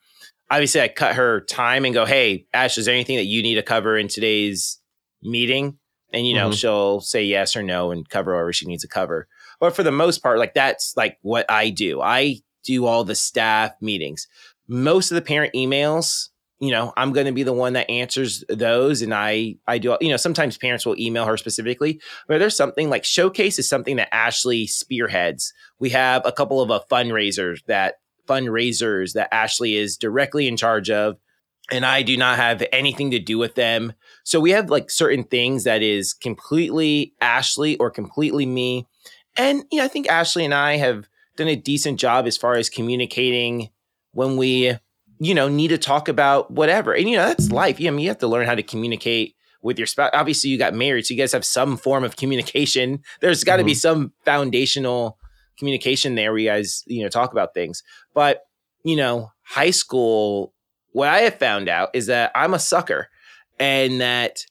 [0.50, 3.54] Obviously, I cut her time and go, hey, Ash, is there anything that you need
[3.54, 4.80] to cover in today's
[5.22, 5.78] meeting?
[6.12, 6.54] and you know mm-hmm.
[6.54, 9.26] she'll say yes or no and cover whatever she needs to cover
[9.60, 13.14] but for the most part like that's like what i do i do all the
[13.14, 14.28] staff meetings
[14.68, 16.28] most of the parent emails
[16.62, 19.96] you know i'm going to be the one that answers those and i i do
[20.00, 23.96] you know sometimes parents will email her specifically but there's something like showcase is something
[23.96, 27.96] that ashley spearheads we have a couple of uh, fundraisers that
[28.28, 31.18] fundraisers that ashley is directly in charge of
[31.70, 33.92] and I do not have anything to do with them.
[34.24, 38.86] So we have like certain things that is completely Ashley or completely me.
[39.36, 41.06] And you know, I think Ashley and I have
[41.36, 43.70] done a decent job as far as communicating
[44.12, 44.76] when we,
[45.22, 46.92] you know, need to talk about whatever.
[46.92, 47.78] And you know, that's life.
[47.78, 50.10] Yeah, I mean, you have to learn how to communicate with your spouse.
[50.12, 53.02] Obviously, you got married, so you guys have some form of communication.
[53.20, 53.68] There's got to mm-hmm.
[53.68, 55.18] be some foundational
[55.58, 57.82] communication there where you guys, you know, talk about things.
[58.14, 58.42] But,
[58.82, 60.52] you know, high school
[60.92, 63.08] what I have found out is that I'm a sucker
[63.58, 64.44] and that,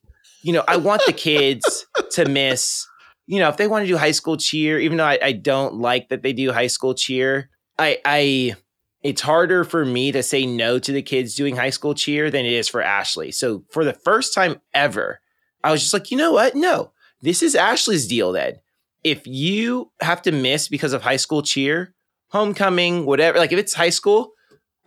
[0.44, 2.88] you know, I want the kids to miss,
[3.28, 5.76] you know, if they want to do high school cheer, even though I, I don't
[5.76, 8.56] like that they do high school cheer, I, I,
[9.04, 12.46] it's harder for me to say no to the kids doing high school cheer than
[12.46, 13.32] it is for Ashley.
[13.32, 15.20] So for the first time ever,
[15.64, 16.56] I was just like, you know what?
[16.56, 16.92] No,
[17.22, 18.60] this is Ashley's deal then.
[19.04, 21.96] If you have to miss because of high school cheer,
[22.32, 23.38] homecoming, whatever.
[23.38, 24.34] Like if it's high school,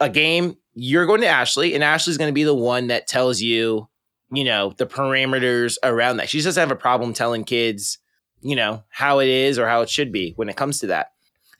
[0.00, 3.40] a game, you're going to Ashley, and Ashley's going to be the one that tells
[3.40, 3.88] you,
[4.32, 6.28] you know, the parameters around that.
[6.28, 7.98] She doesn't have a problem telling kids,
[8.40, 11.12] you know, how it is or how it should be when it comes to that.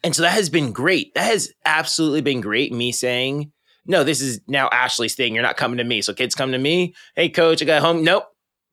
[0.04, 1.14] And so that has been great.
[1.14, 2.72] That has absolutely been great.
[2.72, 3.50] Me saying,
[3.86, 5.34] no, this is now Ashley's thing.
[5.34, 6.02] You're not coming to me.
[6.02, 6.94] So kids come to me.
[7.16, 8.04] Hey, coach, I got home.
[8.04, 8.26] Nope.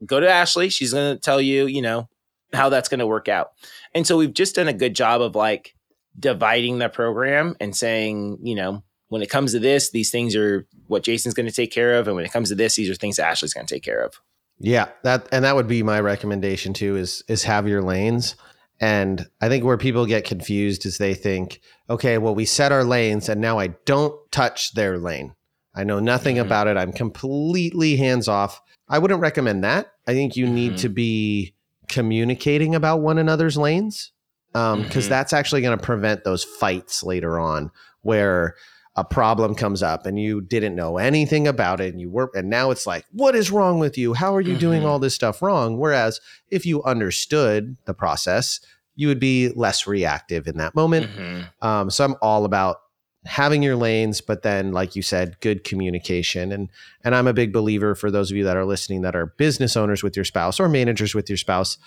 [0.06, 0.70] Go to Ashley.
[0.70, 2.10] She's going to tell you, you know,
[2.54, 3.52] how that's going to work out.
[3.96, 5.74] And so we've just done a good job of like
[6.20, 10.68] dividing the program and saying, you know, when it comes to this, these things are
[10.88, 12.08] what Jason's going to take care of.
[12.08, 14.14] And when it comes to this, these are things Ashley's going to take care of.
[14.60, 18.36] Yeah, that and that would be my recommendation too is is have your lanes.
[18.82, 22.84] And I think where people get confused is they think, okay, well, we set our
[22.84, 25.36] lanes and now I don't touch their lane.
[25.76, 26.48] I know nothing mm-hmm.
[26.48, 26.78] about it.
[26.78, 28.60] I'm completely hands off.
[28.90, 29.94] I wouldn't recommend that.
[30.08, 30.56] I think you mm-hmm.
[30.56, 31.54] need to be
[31.88, 34.12] communicating about one another's lanes
[34.52, 35.10] because um, mm-hmm.
[35.10, 37.70] that's actually going to prevent those fights later on
[38.02, 38.56] where
[38.96, 42.50] a problem comes up and you didn't know anything about it and you were and
[42.50, 44.60] now it's like what is wrong with you how are you mm-hmm.
[44.60, 46.20] doing all this stuff wrong whereas
[46.50, 48.60] if you understood the process
[48.96, 51.66] you would be less reactive in that moment mm-hmm.
[51.66, 52.78] um, so i'm all about
[53.26, 56.70] having your lanes but then like you said good communication and
[57.06, 59.78] and i'm a big believer for those of you that are listening that are business
[59.78, 61.78] owners with your spouse or managers with your spouse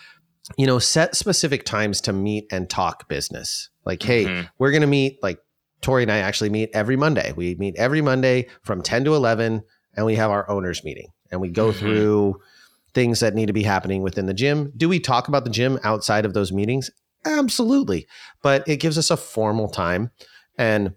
[0.56, 4.46] you know set specific times to meet and talk business like hey mm-hmm.
[4.58, 5.38] we're going to meet like
[5.84, 7.32] Tori and I actually meet every Monday.
[7.36, 9.62] We meet every Monday from 10 to 11
[9.96, 11.78] and we have our owners meeting and we go mm-hmm.
[11.78, 12.40] through
[12.94, 14.72] things that need to be happening within the gym.
[14.76, 16.90] Do we talk about the gym outside of those meetings?
[17.26, 18.06] Absolutely.
[18.42, 20.10] But it gives us a formal time
[20.56, 20.94] and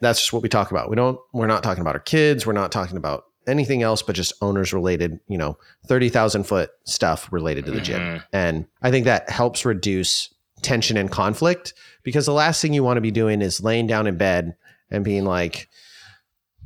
[0.00, 0.88] that's just what we talk about.
[0.88, 4.16] We don't we're not talking about our kids, we're not talking about anything else but
[4.16, 5.58] just owners related, you know,
[5.88, 8.00] 30,000 foot stuff related to the gym.
[8.00, 8.24] Mm-hmm.
[8.32, 10.32] And I think that helps reduce
[10.66, 14.08] tension and conflict because the last thing you want to be doing is laying down
[14.08, 14.56] in bed
[14.90, 15.68] and being like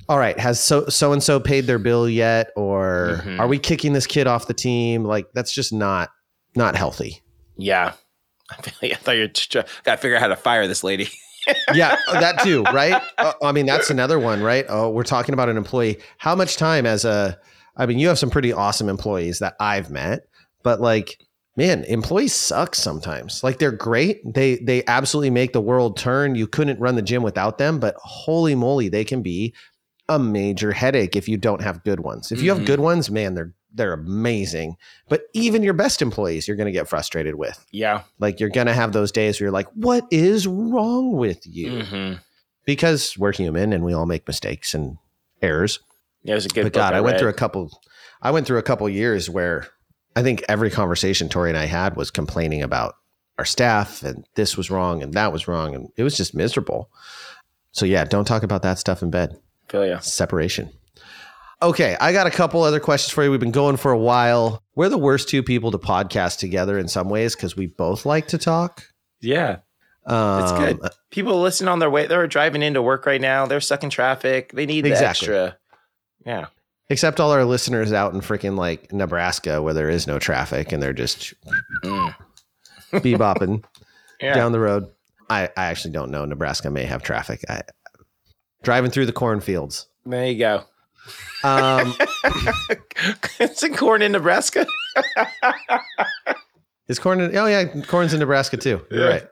[0.09, 2.51] all right has so so and so paid their bill yet?
[2.57, 3.39] Or mm-hmm.
[3.39, 5.05] are we kicking this kid off the team?
[5.05, 6.11] Like that's just not
[6.57, 7.23] not healthy.
[7.57, 7.93] Yeah.
[8.51, 11.09] I, I thought you got to figure out how to fire this lady.
[11.75, 13.03] Yeah that too right?
[13.17, 14.67] Uh, i mean that's another one right?
[14.69, 15.99] Oh we're talking about an employee.
[16.19, 17.39] How much time as a
[17.79, 20.21] i mean you have some pretty awesome employees that i've met
[20.63, 21.19] but like
[21.57, 23.43] man, employees suck sometimes.
[23.43, 24.21] Like they're great.
[24.35, 26.35] They they absolutely make the world turn.
[26.35, 29.55] You couldn't run the gym without them, but holy moly, they can be
[30.09, 32.33] a major headache if you don't have good ones.
[32.33, 32.59] If you mm-hmm.
[32.59, 34.77] have good ones, man, they're they're amazing.
[35.09, 37.65] But even your best employees, you're going to get frustrated with.
[37.71, 38.03] Yeah.
[38.19, 41.71] Like you're going to have those days where you're like, "What is wrong with you?"
[41.71, 42.15] Mm-hmm.
[42.65, 44.99] Because we're human and we all make mistakes and
[45.43, 45.81] errors.
[46.23, 46.65] Yeah, it was a good.
[46.65, 47.81] But God, I, I went through a couple.
[48.23, 49.69] I went through a couple years where
[50.17, 52.97] I think every conversation Tori and I had was complaining about
[53.39, 55.75] our staff and this was wrong and that was wrong.
[55.75, 56.91] And it was just miserable.
[57.73, 59.39] So, yeah, don't talk about that stuff in bed.
[59.69, 59.99] Feel ya.
[60.01, 60.71] Separation.
[61.63, 63.31] Okay, I got a couple other questions for you.
[63.31, 64.63] We've been going for a while.
[64.75, 68.29] We're the worst two people to podcast together in some ways because we both like
[68.29, 68.85] to talk.
[69.21, 69.59] Yeah.
[70.07, 70.81] Um, it's good.
[71.11, 72.07] People listen on their way.
[72.07, 73.47] They're driving into work right now.
[73.47, 74.53] They're stuck in traffic.
[74.53, 75.29] They need the exactly.
[75.29, 75.59] extra.
[76.25, 76.47] Yeah.
[76.91, 80.83] Except all our listeners out in freaking like Nebraska where there is no traffic and
[80.83, 81.33] they're just
[81.85, 82.15] mm.
[82.91, 83.63] bebopping
[84.21, 84.35] yeah.
[84.35, 84.89] down the road.
[85.31, 86.25] I, I actually don't know.
[86.25, 87.45] Nebraska may have traffic.
[87.49, 87.63] I,
[88.65, 89.87] driving through the cornfields.
[90.05, 90.65] There you go.
[91.45, 91.95] Um,
[93.39, 94.67] it's in corn in Nebraska.
[96.89, 97.37] is corn in?
[97.37, 98.85] Oh yeah, corn's in Nebraska too.
[98.91, 99.05] Yeah.
[99.05, 99.27] right.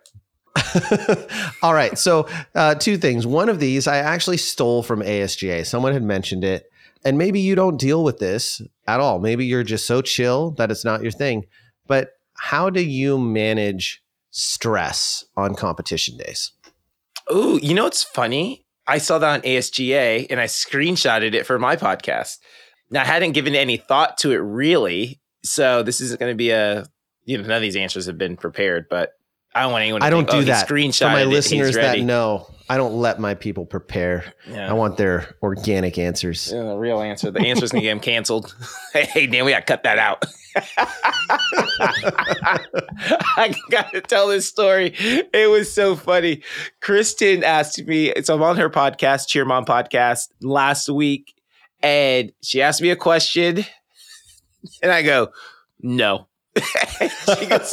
[1.63, 1.99] All right.
[1.99, 3.27] So, uh, two things.
[3.27, 5.67] One of these I actually stole from ASGA.
[5.67, 6.68] Someone had mentioned it
[7.05, 9.19] and maybe you don't deal with this at all.
[9.19, 11.47] Maybe you're just so chill that it's not your thing.
[11.87, 16.53] But how do you manage stress on competition days?
[17.29, 18.65] Oh, you know what's funny?
[18.87, 22.39] I saw that on ASGA and I screenshotted it for my podcast.
[22.91, 25.21] Now I hadn't given any thought to it really.
[25.45, 26.87] So this isn't going to be a
[27.29, 29.13] you know, none of these answers have been prepared, but
[29.55, 30.03] I don't want anyone.
[30.03, 30.67] I don't think, do oh, that.
[30.67, 32.49] Screenshot for my listeners that know.
[32.71, 34.35] I don't let my people prepare.
[34.47, 34.69] Yeah.
[34.69, 36.53] I want their organic answers.
[36.53, 37.31] Yeah, the real answer.
[37.31, 38.55] The answer's gonna get them canceled.
[38.93, 40.25] hey, Dan, we gotta cut that out.
[43.37, 44.93] I gotta tell this story.
[44.97, 46.43] It was so funny.
[46.81, 48.13] Kristen asked me.
[48.23, 51.35] So I'm on her podcast, Cheer Mom podcast, last week,
[51.83, 53.65] and she asked me a question,
[54.83, 55.29] and I go,
[55.81, 56.27] "No."
[56.59, 57.73] she goes,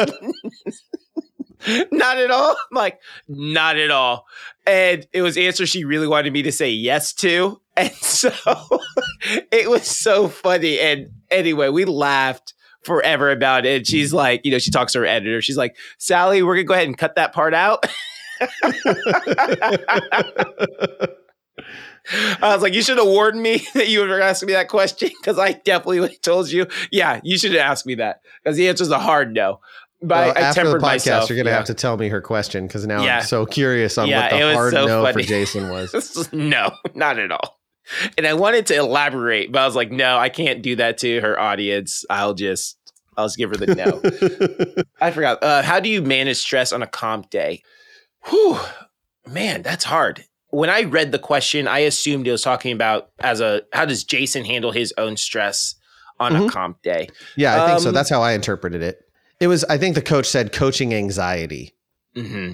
[1.92, 2.52] not at all.
[2.52, 4.26] I'm like, not at all.
[4.66, 7.62] And it was answer she really wanted me to say yes to.
[7.78, 8.32] And so
[9.52, 10.80] it was so funny.
[10.80, 12.54] And anyway, we laughed
[12.84, 13.76] forever about it.
[13.76, 15.42] And she's like, you know, she talks to her editor.
[15.42, 17.86] She's like, Sally, we're gonna go ahead and cut that part out.
[22.42, 25.10] I was like, you should have warned me that you were asking me that question
[25.20, 28.84] because I definitely told you, yeah, you should have asked me that because the answer
[28.84, 29.60] is a hard no.
[30.02, 31.30] But well, after the podcast, myself.
[31.30, 31.56] you're gonna yeah.
[31.58, 33.18] have to tell me her question because now Yeah.
[33.20, 35.24] I'm so curious on Yeah, what the hard so no funny.
[35.24, 36.30] for Jason was.
[36.34, 37.60] no, not at all.
[38.18, 41.22] And I wanted to elaborate, but I was like, no, I can't do that to
[41.22, 42.04] her audience.
[42.10, 42.78] I'll just,
[43.16, 44.84] I'll just give her the no.
[45.02, 45.42] I forgot.
[45.44, 47.62] Uh, how do you manage stress on a comp day?
[48.26, 48.58] Whew,
[49.28, 50.26] man, that's hard.
[50.50, 54.04] When I read the question, I assumed it was talking about as a how does
[54.04, 55.76] Jason handle his own stress
[56.20, 56.50] on a Mhm.
[56.50, 57.08] comp day?
[57.36, 57.90] yeah, I think so.
[57.90, 59.00] Um, That's how I interpreted it.
[59.40, 59.64] It was.
[59.66, 61.76] I think the coach said coaching anxiety.
[62.16, 62.54] hmm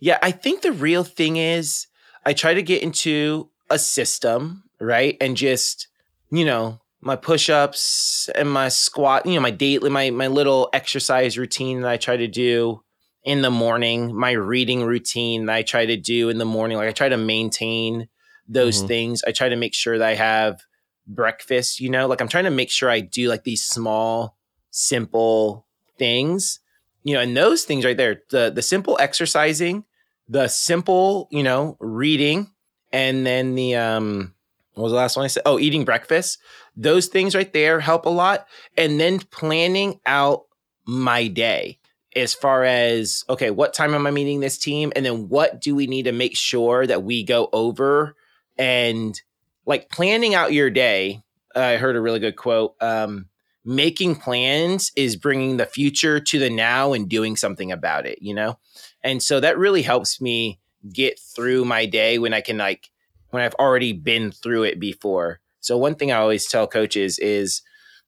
[0.00, 1.86] Yeah, I think the real thing is
[2.26, 5.16] I try to get into a system, right?
[5.20, 5.88] And just,
[6.30, 11.38] you know, my push-ups and my squat, you know, my daily my my little exercise
[11.38, 12.82] routine that I try to do
[13.24, 16.76] in the morning, my reading routine that I try to do in the morning.
[16.76, 18.08] Like I try to maintain
[18.46, 18.88] those Mhm.
[18.88, 19.24] things.
[19.26, 20.60] I try to make sure that I have
[21.06, 24.36] breakfast, you know, like I'm trying to make sure I do like these small,
[24.70, 25.63] simple
[25.98, 26.60] things
[27.04, 29.84] you know, and those things right there, the the simple exercising,
[30.28, 32.50] the simple, you know, reading,
[32.92, 34.34] and then the um
[34.72, 35.44] what was the last one I said?
[35.46, 36.38] Oh, eating breakfast.
[36.76, 38.48] Those things right there help a lot.
[38.76, 40.46] And then planning out
[40.84, 41.78] my day
[42.16, 44.90] as far as okay, what time am I meeting this team?
[44.96, 48.16] And then what do we need to make sure that we go over
[48.56, 49.20] and
[49.66, 51.22] like planning out your day.
[51.54, 52.74] I heard a really good quote.
[52.80, 53.26] Um,
[53.64, 58.34] making plans is bringing the future to the now and doing something about it, you
[58.34, 58.58] know?
[59.02, 60.60] And so that really helps me
[60.92, 62.90] get through my day when I can like
[63.30, 65.40] when I've already been through it before.
[65.60, 67.62] So one thing I always tell coaches is,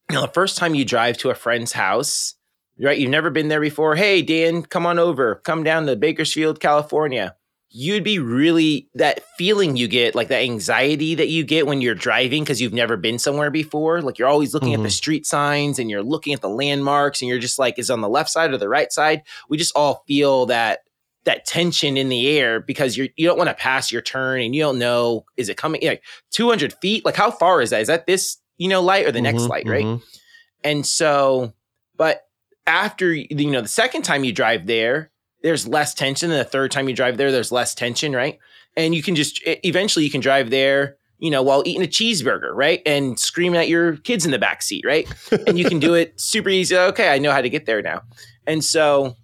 [0.08, 2.34] you know, the first time you drive to a friend's house,
[2.78, 2.98] right?
[2.98, 3.96] You've never been there before.
[3.96, 5.36] Hey, Dan, come on over.
[5.36, 7.34] Come down to Bakersfield, California.
[7.78, 11.94] You'd be really that feeling you get, like that anxiety that you get when you're
[11.94, 14.00] driving because you've never been somewhere before.
[14.00, 14.92] Like you're always looking at the Mhm.
[14.92, 18.08] street signs and you're looking at the landmarks and you're just like, is on the
[18.08, 19.22] left side or the right side?
[19.50, 20.80] We just all feel that
[21.24, 24.54] that tension in the air because you're you don't want to pass your turn and
[24.54, 27.88] you don't know is it coming like 200 feet like how far is that is
[27.88, 30.02] that this you know light or the next Mhm, light right mhm.
[30.62, 31.52] and so
[31.96, 32.22] but
[32.64, 35.10] after you know the second time you drive there
[35.42, 38.38] there's less tension and the third time you drive there there's less tension right?
[38.76, 42.54] And you can just eventually you can drive there you know while eating a cheeseburger
[42.54, 42.82] right?
[42.86, 45.08] And screaming at your kids in the back seat right?
[45.46, 48.02] And you can do it super easy okay i know how to get there now.
[48.46, 49.16] And so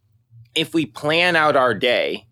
[0.54, 2.26] if we plan out our day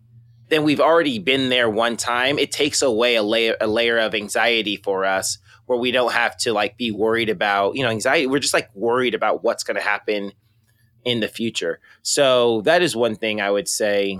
[0.51, 4.13] then we've already been there one time it takes away a layer a layer of
[4.13, 8.27] anxiety for us where we don't have to like be worried about you know anxiety
[8.27, 10.31] we're just like worried about what's going to happen
[11.05, 11.79] in the future.
[12.03, 14.19] So that is one thing i would say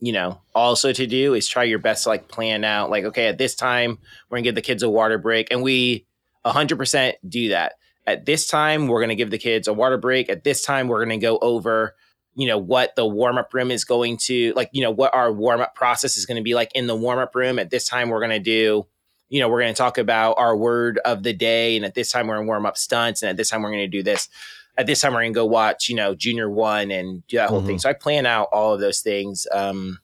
[0.00, 3.26] you know also to do is try your best to like plan out like okay
[3.26, 6.04] at this time we're to give the kids a water break and we
[6.44, 7.74] 100% do that.
[8.06, 10.28] At this time we're to give the kids a water break.
[10.28, 11.94] At this time we're to go over
[12.34, 15.30] you know what the warm up room is going to like you know what our
[15.30, 17.58] warm up process is going to be like in the warm up room.
[17.58, 18.86] At this time we're to do
[19.28, 22.26] you know we're to talk about our word of the day and at this time
[22.26, 24.28] we're to warm up stunts and at this time we're to do this
[24.78, 27.48] at this time we're going to go watch you know junior one and do that
[27.50, 27.80] whole thing Mhm.
[27.80, 29.98] so i plan out all of those things um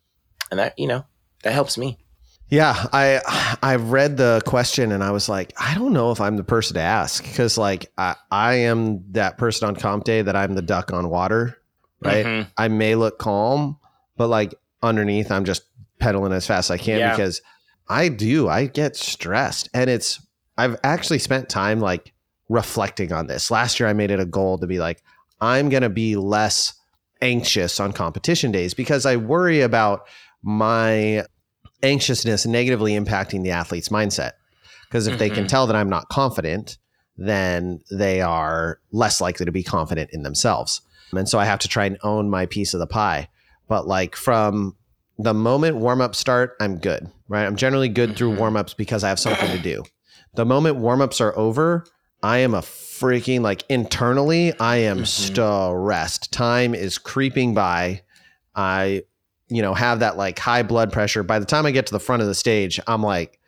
[0.50, 1.04] and that you know
[1.42, 1.98] that helps me
[2.50, 3.20] Yeah, I
[3.62, 6.74] I read the question and I was like, I don't know if I'm the person
[6.76, 10.62] to ask because like I, I am that person on comp day that I'm the
[10.62, 11.58] duck on water,
[12.02, 12.24] right?
[12.24, 12.46] Mhm.
[12.56, 13.76] I may look calm,
[14.16, 15.62] but like underneath, I'm just
[15.98, 17.10] pedaling as fast as I can Yeah.
[17.10, 17.42] because
[17.86, 18.48] I do.
[18.48, 20.18] I get stressed, and it's.
[20.56, 22.14] I've actually spent time like
[22.48, 23.50] reflecting on this.
[23.50, 25.02] Last year, I made it a goal to be like,
[25.40, 26.74] I'm gonna be less
[27.22, 30.06] anxious on competition days because I worry about
[30.42, 31.24] my
[31.82, 34.32] anxiousness negatively impacting the athlete's mindset.
[34.88, 35.48] Because if they can Mhm.
[35.48, 36.78] tell that I'm not confident,
[37.16, 40.80] then they are less likely to be confident in themselves.
[41.12, 43.28] And so I have to try and own my piece of the pie.
[43.68, 44.76] But like from
[45.18, 47.44] the moment warm ups start, I'm good, right?
[47.44, 48.38] I'm generally good through Mhm.
[48.38, 49.84] warm ups because I have something to do.
[50.34, 51.84] The moment warm ups are over,
[52.22, 55.06] I am a freaking like internally, I am Mhm.
[55.06, 56.32] stressed.
[56.32, 58.02] Time is creeping by.
[58.54, 59.04] I,
[59.48, 61.22] you know, have that like high blood pressure.
[61.22, 63.38] By the time I get to the front of the stage, I'm like,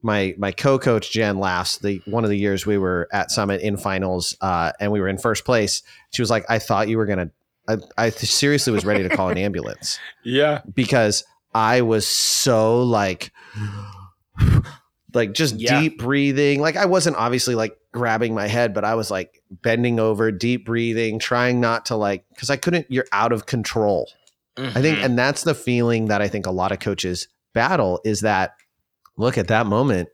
[0.00, 1.78] my my co-coach Jen laughs.
[1.78, 5.08] The one of the years we were at Summit in finals, uh, and we were
[5.08, 5.82] in first place.
[6.12, 7.30] She was like, "I thought you were gonna."
[7.66, 13.32] I, I seriously was ready to call an ambulance yeah because I was so like,
[15.14, 15.80] like just Yeah.
[15.80, 16.60] deep breathing.
[16.60, 20.66] Like I wasn't obviously like grabbing my head, but I was like bending over, deep
[20.66, 22.86] breathing, trying not to like because I couldn't.
[22.90, 24.10] You're out of control.
[24.56, 24.78] Mm-hmm.
[24.78, 25.04] I think, mm-hmm.
[25.04, 28.54] and that's the feeling that I think a lot of coaches battle is that
[29.16, 30.08] look at that moment,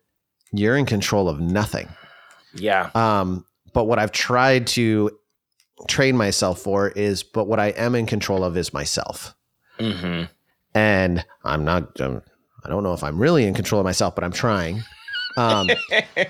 [0.52, 1.88] you're in control of nothing.
[2.54, 2.90] Yeah.
[2.94, 5.10] Um, but what I've tried to
[5.88, 9.34] train myself for is, but what I am in control of is myself.
[9.78, 10.24] Mm-hmm.
[10.74, 12.22] And I'm not, um,
[12.64, 14.82] I don't know if I'm really in control of myself, but I'm trying.
[15.36, 15.68] Um,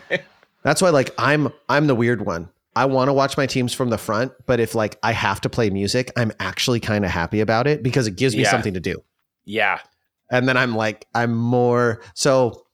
[0.62, 2.49] that's why, like, I'm, I'm the weird one.
[2.76, 5.49] I want to watch my teams from the front, but if like I have to
[5.49, 8.51] play music, I'm actually kind of happy about it because it gives me yeah.
[8.51, 9.03] something to do.
[9.45, 9.81] Yeah.
[10.31, 12.64] And then I'm like, I'm more so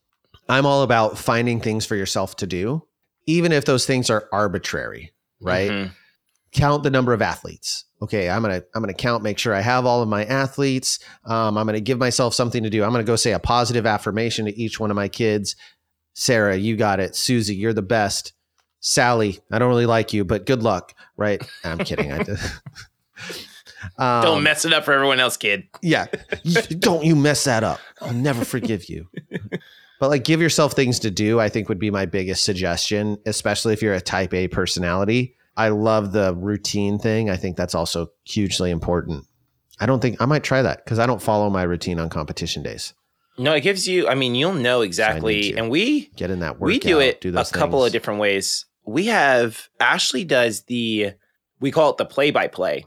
[0.49, 2.87] I'm all about finding things for yourself to do,
[3.27, 5.71] even if those things are arbitrary, right?
[5.71, 5.93] Mm-hmm.
[6.53, 7.86] Count the number of athletes.
[8.03, 10.99] Okay, I'm gonna I'm gonna count, make sure I have all of my athletes.
[11.24, 12.84] Um, I'm gonna give myself something to do.
[12.84, 15.57] I'm gonna go say a positive affirmation to each one of my kids.
[16.14, 17.16] Sarah, you got it.
[17.16, 18.32] Susie, you're the best.
[18.80, 20.94] Sally, I don't really like you, but good luck.
[21.16, 21.42] Right?
[21.64, 22.12] I'm kidding.
[22.12, 22.38] I did.
[23.99, 25.68] Um, don't mess it up for everyone else, kid.
[25.80, 26.07] Yeah.
[26.78, 27.78] don't you mess that up.
[28.01, 29.09] I'll never forgive you.
[29.99, 33.72] But like give yourself things to do, I think would be my biggest suggestion, especially
[33.72, 35.36] if you're a type A personality.
[35.57, 37.31] I love the routine thing.
[37.31, 39.25] I think that's also hugely important.
[39.81, 42.63] I don't think I might try that because I don't follow my routine on competition
[42.63, 42.95] days.
[43.39, 44.09] No, it gives you.
[44.09, 46.59] I mean, you'll know exactly, so and we get in that.
[46.59, 48.65] Workout, we do it do a couple of different ways.
[48.87, 51.13] We have Ashley does the
[51.61, 52.87] we call it the play by play,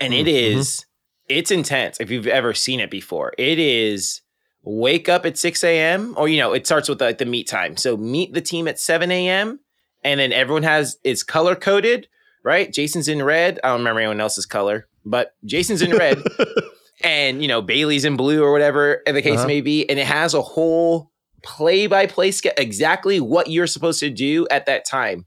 [0.00, 0.26] and mm-hmm.
[0.26, 0.86] it is
[1.28, 2.00] it's intense.
[2.00, 4.20] If you've ever seen it before, it is
[4.62, 6.14] wake up at 6 a.m.
[6.16, 7.76] or you know it starts with the, the meet time.
[7.76, 9.60] So meet the team at 7 a.m.
[10.04, 12.06] and then everyone has is color coded,
[12.42, 12.72] right?
[12.72, 13.58] Jason's in red.
[13.64, 16.22] I don't remember anyone else's color, but Jason's in red,
[17.04, 19.46] and you know Bailey's in blue or whatever the case uh-huh.
[19.46, 21.10] may be, and it has a whole
[21.42, 25.26] play by play schedule exactly what you're supposed to do at that time.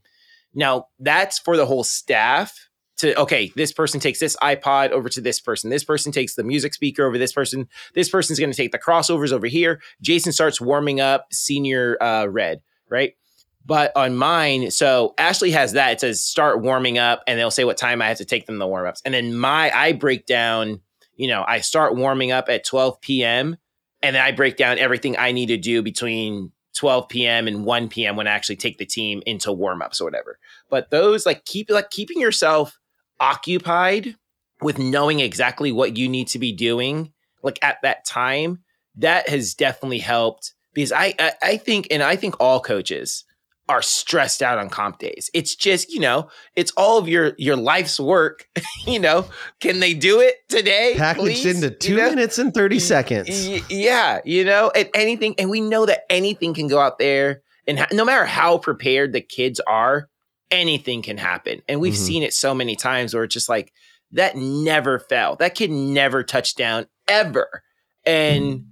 [0.54, 2.68] Now that's for the whole staff
[2.98, 6.44] to okay this person takes this ipod over to this person this person takes the
[6.44, 10.32] music speaker over this person this person's going to take the crossovers over here jason
[10.32, 12.60] starts warming up senior uh, red
[12.90, 13.14] right
[13.68, 17.64] but on mine so ashley has that it says start warming up and they'll say
[17.64, 20.80] what time i have to take them the warm-ups and then my i break down
[21.14, 23.56] you know i start warming up at 12 p.m
[24.02, 27.48] and then i break down everything i need to do between 12 p.m.
[27.48, 28.14] and 1 p.m.
[28.14, 30.38] when I actually take the team into warmups or whatever.
[30.70, 32.78] But those like keep like keeping yourself
[33.18, 34.14] occupied
[34.60, 37.12] with knowing exactly what you need to be doing
[37.42, 38.60] like at that time
[38.96, 43.24] that has definitely helped because I, I, I think and i think all coaches
[43.68, 47.56] are stressed out on comp days it's just you know it's all of your your
[47.56, 48.48] life's work
[48.86, 49.26] you know
[49.60, 51.46] can they do it today packaged please?
[51.46, 52.10] into two you know?
[52.10, 56.54] minutes and 30 seconds y- yeah you know and anything and we know that anything
[56.54, 60.08] can go out there and ha- no matter how prepared the kids are
[60.50, 61.62] anything can happen.
[61.68, 62.02] And we've mm-hmm.
[62.02, 63.72] seen it so many times where it's just like
[64.12, 65.36] that never fell.
[65.36, 67.62] That kid never touched down ever.
[68.04, 68.64] And mm-hmm.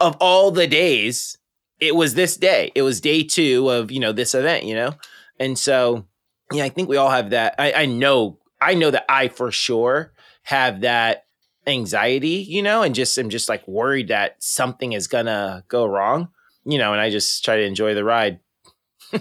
[0.00, 1.38] of all the days,
[1.84, 2.72] it was this day.
[2.74, 4.94] It was day two of, you know, this event, you know?
[5.38, 6.06] And so,
[6.52, 7.54] yeah, I think we all have that.
[7.58, 10.12] I, I know, I know that I for sure
[10.42, 11.26] have that
[11.66, 16.28] anxiety, you know, and just I'm just like worried that something is gonna go wrong,
[16.64, 18.40] you know, and I just try to enjoy the ride.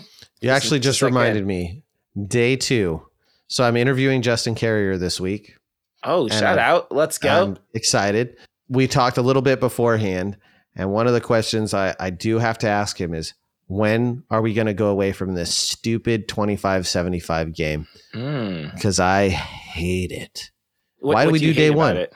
[0.42, 1.84] you actually just reminded me
[2.28, 3.02] Day two.
[3.48, 5.56] So I'm interviewing Justin Carrier this week.
[6.04, 6.92] Oh, shout I'm, out.
[6.92, 7.44] Let's go.
[7.44, 8.38] I'm excited.
[8.68, 10.38] We talked a little bit beforehand.
[10.76, 13.34] And one of the questions I, I do have to ask him is
[13.68, 17.88] when are we going to go away from this stupid 25 75 game?
[18.12, 19.00] Because mm.
[19.00, 20.52] I hate it.
[21.00, 22.08] What, Why do we do day one?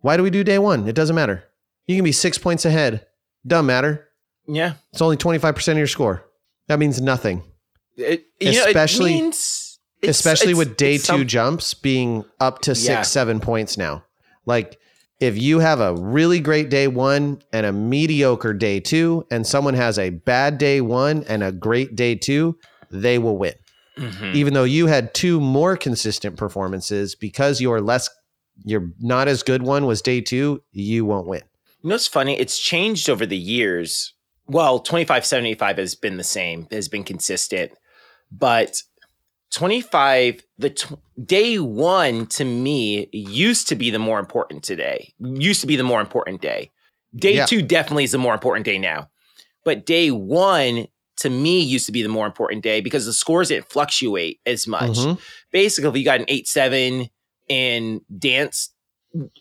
[0.00, 0.88] Why do we do day one?
[0.88, 1.44] It doesn't matter.
[1.86, 3.06] You can be six points ahead.
[3.46, 4.08] Doesn't matter.
[4.46, 4.74] Yeah.
[4.92, 6.24] It's only 25% of your score.
[6.68, 7.42] That means nothing.
[7.96, 12.88] It, especially know, means, especially it's, with day two some, jumps being up to six,
[12.88, 13.02] yeah.
[13.02, 14.04] seven points now.
[14.44, 14.78] Like
[15.20, 19.74] if you have a really great day one and a mediocre day two, and someone
[19.74, 22.58] has a bad day one and a great day two,
[22.90, 23.54] they will win.
[23.98, 24.32] Mm-hmm.
[24.34, 28.10] Even though you had two more consistent performances, because your less,
[28.64, 31.42] your not as good one was day two, you won't win.
[31.82, 32.38] You know, it's funny.
[32.38, 34.12] It's changed over the years.
[34.46, 37.72] Well, twenty five seventy five has been the same, has been consistent
[38.30, 38.82] but
[39.56, 45.62] 25 the t- day 1 to me used to be the more important today used
[45.62, 46.70] to be the more important day.
[47.14, 47.46] Day yeah.
[47.46, 49.08] 2 definitely is the more important day now.
[49.64, 50.86] But day 1
[51.20, 54.66] to me used to be the more important day because the scores didn't fluctuate as
[54.66, 54.90] much.
[54.90, 55.18] Mm-hmm.
[55.52, 57.08] basically if you got an 8-7
[57.48, 58.74] in dance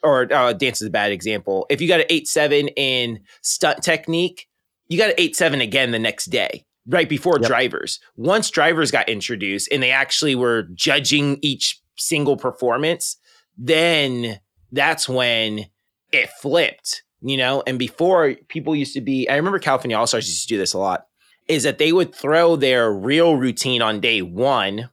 [0.02, 1.66] or uh, dance is a bad example.
[1.70, 4.48] If you got an 8-7 in stunt technique
[4.88, 7.48] you got an 8-7 again the next day right before yep.
[7.48, 8.00] drivers.
[8.16, 13.18] Once drivers got introduced and they actually were judging each single performance,
[13.58, 14.40] then
[14.72, 15.66] that's when
[16.12, 17.64] it flipped, you know.
[17.66, 20.74] And before people used to be, I remember California All Stars used to do this
[20.74, 21.06] a lot.
[21.48, 24.90] Is that they would throw their real routine on day one,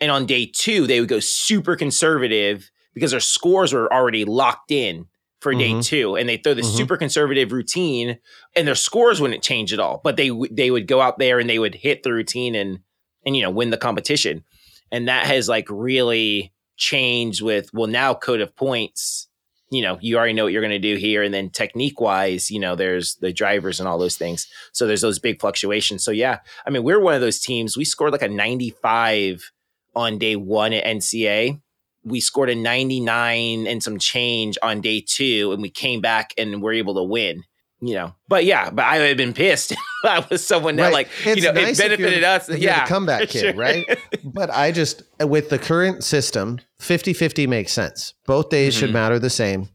[0.00, 4.70] and on day two they would go super conservative because their scores were already locked
[4.70, 5.06] in
[5.42, 5.80] for day mm-hmm.
[5.80, 6.76] two, and they throw the mm-hmm.
[6.76, 8.18] super conservative routine,
[8.54, 10.00] and their scores wouldn't change at all.
[10.02, 12.78] But they they would go out there and they would hit the routine and
[13.26, 14.44] and you know win the competition,
[14.92, 19.28] and that has like really changed with well now code of points.
[19.70, 22.50] You know, you already know what you're going to do here, and then technique wise,
[22.50, 24.46] you know, there's the drivers and all those things.
[24.72, 26.04] So there's those big fluctuations.
[26.04, 27.76] So yeah, I mean, we're one of those teams.
[27.76, 29.50] We scored like a 95
[29.94, 31.61] on day one at NCA
[32.04, 36.62] we scored a 99 and some change on day two and we came back and
[36.62, 37.42] we're able to win
[37.82, 39.74] you know but yeah but i would have been pissed
[40.04, 40.92] i was someone that right.
[40.92, 43.54] like it's you know nice it benefited us yeah comeback kid sure.
[43.54, 48.80] right but i just with the current system 50-50 makes sense both days mm-hmm.
[48.86, 49.68] should matter the same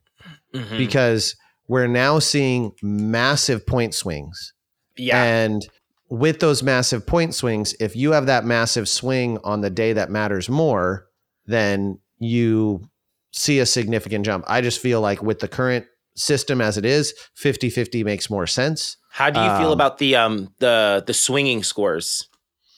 [0.53, 0.78] mm-hmm.
[0.78, 1.36] because
[1.67, 4.53] we're now seeing massive point swings
[4.95, 5.67] yeah and
[6.09, 10.09] with those massive point swings if you have that massive swing on the day that
[10.09, 11.07] matters more
[11.45, 12.89] then you
[13.32, 14.45] see a significant jump.
[14.47, 18.97] I just feel like with the current system as it is, 50-50 makes more sense.
[19.11, 22.28] How do you um, feel about the um the the swinging scores?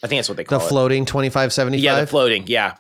[0.02, 0.70] I think that's what they call the it.
[0.70, 1.84] floating 25 75.
[1.84, 2.76] Yeah, the floating, yeah.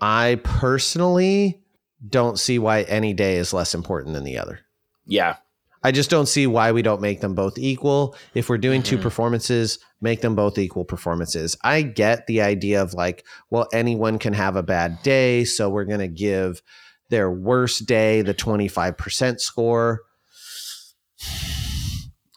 [0.00, 1.60] I personally
[2.08, 4.60] don't see why any day is less important than the other.
[5.04, 5.36] Yeah.
[5.84, 8.16] I just don't see why we don't make them both equal.
[8.34, 8.96] If we're doing mm-hmm.
[8.96, 11.56] two performances, make them both equal performances.
[11.62, 15.84] I get the idea of like, well, anyone can have a bad day, so we're
[15.84, 16.60] going to give
[17.08, 20.02] their worst day the 25% score.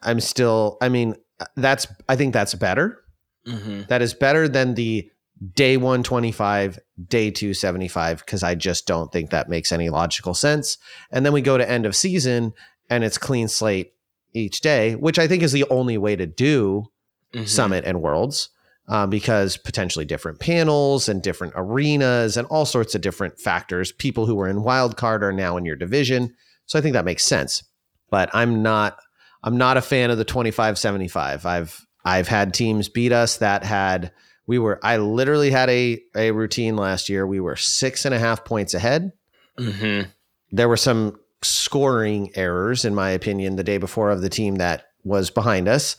[0.04, 1.16] I'm still, I mean,
[1.56, 3.00] that's, I think that's better.
[3.48, 3.84] Mm-hmm.
[3.90, 5.10] That is better than the
[5.54, 10.78] day 125, day 275, because I just don't think that makes any logical sense.
[11.12, 12.54] And then we go to end of season
[12.90, 13.94] and it's clean slate
[14.34, 16.92] each day, which I think is the only way to do
[17.36, 17.46] mm-hmm.
[17.46, 18.50] Summit and Worlds.
[18.88, 23.92] Um, because potentially different panels and different arenas and all sorts of different factors.
[23.92, 26.36] People who were in wildcard are now in your division,
[26.68, 27.64] so I think that makes sense.
[28.12, 29.00] But I'm not
[29.44, 31.46] I'm not a fan of the 25-75.
[31.46, 34.12] I've I've had teams beat us that had
[34.48, 37.26] we were I literally had a a routine last year.
[37.26, 39.14] We were six and a half points ahead.
[39.60, 40.10] Mm-hmm.
[40.52, 44.86] There were some scoring errors, in my opinion, the day before of the team that
[45.04, 45.98] was behind us.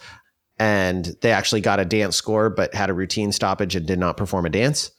[0.59, 4.17] And they actually got a dance score, but had a routine stoppage and did not
[4.17, 4.91] perform a dance.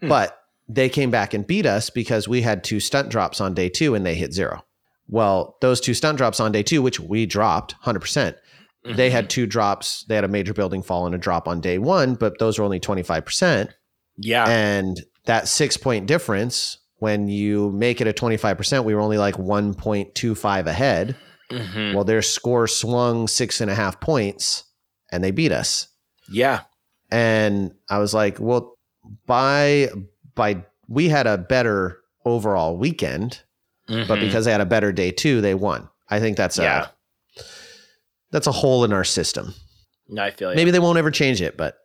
[0.00, 0.08] Hmm.
[0.08, 0.36] But
[0.68, 3.94] they came back and beat us because we had two stunt drops on day two
[3.94, 4.64] and they hit zero.
[5.08, 8.96] Well, those two stunt drops on day two, which we dropped 100%, percent mm hmm
[8.96, 10.06] they had two drops.
[10.08, 12.64] They had a major building fall and a drop on day one, but those were
[12.64, 13.68] only 25%.
[14.16, 14.46] Yeah.
[14.48, 19.34] And that six point difference when you make it a 25%, we were only like
[19.34, 21.16] 1.25 ahead.
[21.50, 21.94] Mm-hmm.
[21.94, 24.64] Well, their score swung six and a half points
[25.12, 25.88] and they beat us.
[26.30, 26.62] Yeah.
[27.10, 28.76] And I was like, well,
[29.26, 29.88] by
[30.34, 33.42] by we had a better overall weekend,
[33.88, 34.06] mm-hmm.
[34.06, 35.88] but because they had a better day too, they won.
[36.08, 36.88] I think that's yeah.
[37.36, 37.42] a
[38.30, 39.54] that's a hole in our system.
[40.08, 41.76] No, I feel like maybe they won't ever change it, but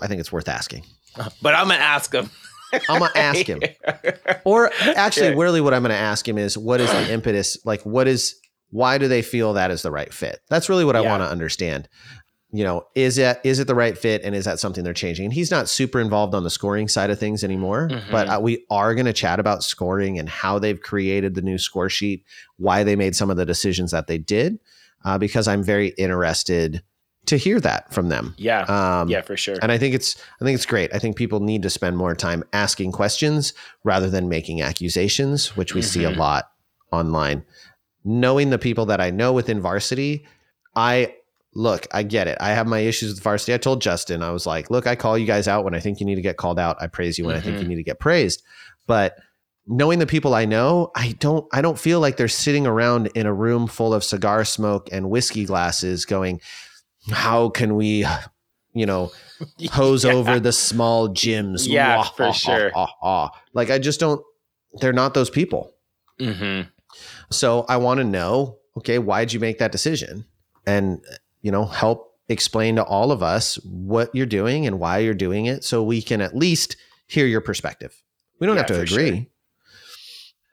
[0.00, 0.84] I think it's worth asking.
[1.42, 2.30] But I'm gonna ask them.
[2.88, 3.60] I'm gonna ask him.
[4.44, 5.34] Or actually, yeah.
[5.34, 7.58] really, what I'm gonna ask him is, what is the impetus?
[7.66, 8.34] Like, what is?
[8.70, 10.40] Why do they feel that is the right fit?
[10.48, 11.86] That's really what I want to understand.
[12.54, 15.24] You know, is it is it the right fit, and is that something they're changing?
[15.24, 18.10] And he's not super involved on the scoring side of things anymore, mm-hmm.
[18.10, 21.56] but uh, we are going to chat about scoring and how they've created the new
[21.56, 22.24] score sheet,
[22.58, 24.58] why they made some of the decisions that they did,
[25.04, 26.82] uh, because I'm very interested
[27.26, 28.34] to hear that from them.
[28.36, 28.62] Yeah.
[28.62, 29.56] Um, yeah, for sure.
[29.62, 30.92] And I think it's I think it's great.
[30.92, 33.54] I think people need to spend more time asking questions
[33.84, 35.88] rather than making accusations, which we mm-hmm.
[35.88, 36.20] see a mm-hmm.
[36.20, 36.50] lot
[36.90, 37.44] online.
[38.04, 40.26] Knowing the people that I know within varsity,
[40.74, 41.14] I
[41.54, 42.38] look, I get it.
[42.40, 43.54] I have my issues with varsity.
[43.54, 46.00] I told Justin, I was like, look, I call you guys out when I think
[46.00, 46.76] you need to get called out.
[46.80, 47.40] I praise you when mm-hmm.
[47.40, 47.70] I think you mm-hmm.
[47.70, 48.42] need to get praised.
[48.86, 49.16] But
[49.66, 53.26] knowing the people I know, I don't I don't feel like they're sitting around in
[53.26, 56.40] a room full of cigar smoke and whiskey glasses going,
[57.10, 58.06] how can we
[58.74, 59.10] you know
[59.72, 60.12] hose yeah.
[60.12, 64.22] over the small gyms yeah wah, for sure Ah, like i just don't
[64.80, 65.74] they're not those people
[66.20, 66.68] mm-hmm.
[67.30, 70.24] so i want to know okay why'd you make that decision
[70.66, 71.04] and
[71.42, 75.46] you know help explain to all of us what you're doing and why you're doing
[75.46, 78.02] it so we can at least hear your perspective
[78.40, 79.26] we don't yeah, have to agree sure.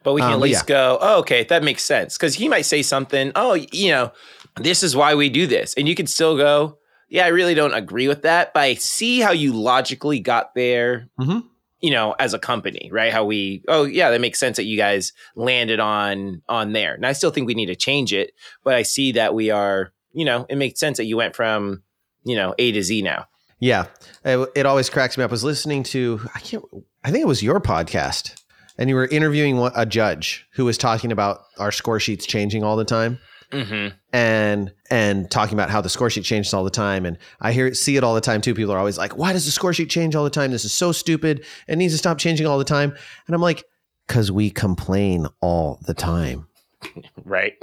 [0.03, 0.76] but we can um, at least yeah.
[0.76, 4.11] go oh okay that makes sense because he might say something oh you know
[4.56, 5.74] this is why we do this.
[5.76, 6.78] And you can still go,
[7.10, 11.10] yeah, I really don't agree with that, but I see how you logically got there.
[11.20, 11.40] Mm-hmm.
[11.82, 13.11] you know, as a company, right?
[13.11, 16.94] How we, oh yeah, that makes sense that you guys landed on on there.
[16.94, 18.34] And I still think we need to change it,
[18.64, 21.84] but I see that we are, you know, it makes sense that you went from,
[22.23, 23.26] you know, A to Z now.
[23.60, 23.86] Yeah,
[24.23, 25.31] it, it always cracks me up.
[25.31, 26.64] I was listening to, I can't,
[27.03, 28.41] I think it was your podcast,
[28.77, 32.77] and you were interviewing a judge who was talking about our score sheets changing all
[32.77, 33.19] the time.
[33.52, 33.95] Mm-hmm.
[34.14, 37.03] and and talking about how the score sheet changes all the time.
[37.03, 38.53] And I hear see it all the time too.
[38.53, 40.52] People are always like, "Why does the score sheet change all the time?
[40.52, 41.44] This is so stupid.
[41.68, 42.95] It needs to stop changing all the time."
[43.26, 43.64] And I'm like,
[44.07, 46.48] "Cause we complain all the time."
[47.26, 47.53] right.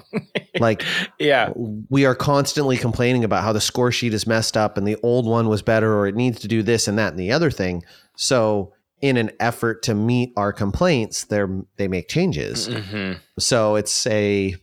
[0.58, 0.84] like,
[1.18, 1.52] yeah,
[1.88, 5.26] we are constantly complaining about how the score sheet is messed up and the old
[5.26, 7.82] one was better, or it needs to do this and that and the other thing.
[8.16, 11.42] So in an effort to meet our complaints, they
[11.76, 12.68] they make changes.
[12.68, 13.18] Mm-hmm.
[13.38, 14.56] So it's a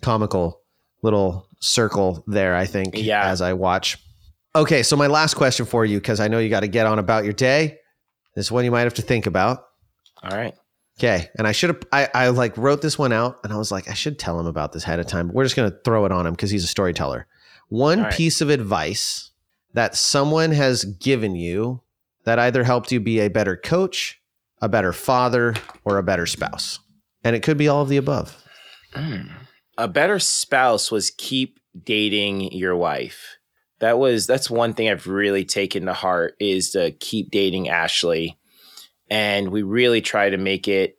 [0.00, 0.60] comical
[1.02, 3.24] little circle there, I think, yeah.
[3.24, 3.98] as I watch.
[4.54, 6.98] Okay, so my last question for you, because I know you got to get on
[6.98, 7.78] about your day.
[8.34, 9.64] This one you might have to think about.
[10.22, 10.54] All right.
[11.02, 11.28] Okay.
[11.36, 13.88] And I should have, I, I like wrote this one out and I was like,
[13.88, 15.32] I should tell him about this ahead of time.
[15.32, 17.26] We're just going to throw it on him because he's a storyteller.
[17.68, 18.12] One right.
[18.12, 19.30] piece of advice
[19.74, 21.80] that someone has given you
[22.24, 24.20] that either helped you be a better coach,
[24.60, 25.54] a better father,
[25.84, 26.78] or a better spouse.
[27.24, 28.40] And it could be all of the above.
[28.92, 29.30] Mm
[29.78, 33.38] a better spouse was keep dating your wife.
[33.80, 38.38] That was that's one thing I've really taken to heart is to keep dating Ashley,
[39.12, 40.96] and we really try to make it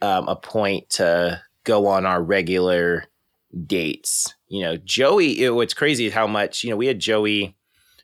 [0.00, 3.06] um, a point to go on our regular
[3.66, 4.32] dates.
[4.46, 5.42] You know, Joey.
[5.42, 7.56] It, what's crazy is how much you know we had Joey.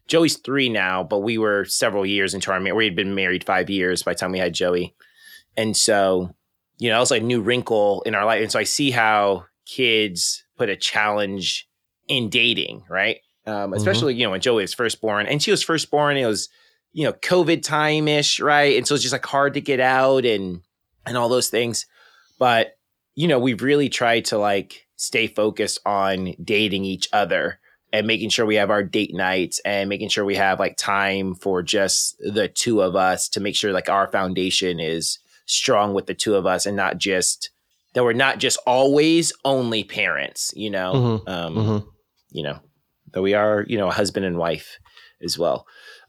[0.08, 2.76] Joey's three now, but we were several years into our marriage.
[2.76, 4.96] We had been married five years by the time we had Joey,
[5.56, 6.34] and so
[6.78, 8.42] you know that was like a new wrinkle in our life.
[8.42, 11.68] And so I see how kids put a challenge
[12.08, 13.20] in dating, right?
[13.46, 13.74] Um, mm-hmm.
[13.74, 14.20] especially, mm-hmm.
[14.20, 16.48] you know, when Joey was first born and she was first born, it was,
[16.92, 18.76] you know, COVID time ish, right?
[18.76, 20.60] And so it's just like hard to get out and,
[21.06, 21.86] and all those things.
[22.38, 22.76] But,
[23.14, 27.58] you know, we've really tried to like stay focused on dating each other
[27.92, 31.34] and making sure we have our date nights and making sure we have like time
[31.34, 36.06] for just the two of us to make sure like our foundation is strong with
[36.06, 37.50] the two of us and not just
[37.94, 41.28] that we're not just always only parents, you know, mm-hmm.
[41.28, 41.88] Um, mm-hmm.
[42.30, 42.60] you know,
[43.12, 44.78] that we are, you know, a husband and wife
[45.22, 45.66] as well.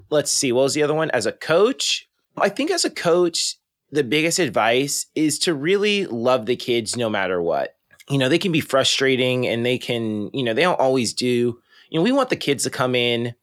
[0.09, 1.11] Let's see, what was the other one?
[1.11, 2.07] As a coach,
[2.38, 3.55] I think as a coach,
[3.91, 7.75] the biggest advice is to really love the kids no matter what.
[8.09, 11.59] You know, they can be frustrating and they can, you know, they don't always do.
[11.89, 13.35] You know, we want the kids to come in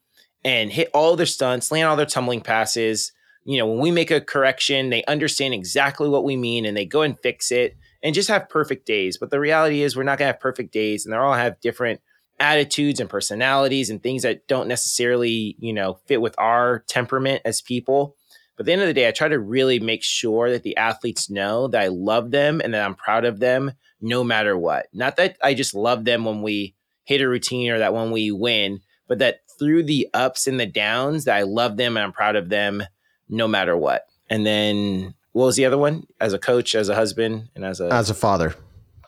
[0.44, 3.12] and hit all their stunts, land all their tumbling passes.
[3.44, 6.84] You know, when we make a correction, they understand exactly what we mean and they
[6.84, 9.18] go and fix it and just have perfect days.
[9.18, 11.60] But the reality is, we're not going to have perfect days, and they all have
[11.60, 12.00] different
[12.40, 17.60] attitudes and personalities and things that don't necessarily, you know, fit with our temperament as
[17.60, 18.16] people.
[18.56, 20.76] But at the end of the day, I try to really make sure that the
[20.76, 24.86] athletes know that I love them and that I'm proud of them no matter what.
[24.92, 28.30] Not that I just love them when we hit a routine or that when we
[28.30, 32.12] win, but that through the ups and the downs, that I love them and I'm
[32.12, 32.82] proud of them
[33.28, 34.06] no matter what.
[34.28, 36.06] And then what was the other one?
[36.20, 38.54] As a coach, as a husband, and as a as a father.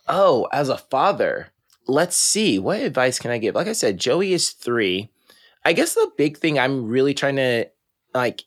[0.08, 1.51] Oh, as a father.
[1.86, 2.58] Let's see.
[2.58, 3.54] What advice can I give?
[3.54, 5.10] Like I said, Joey is three.
[5.64, 7.66] I guess the big thing I'm really trying to
[8.14, 8.42] like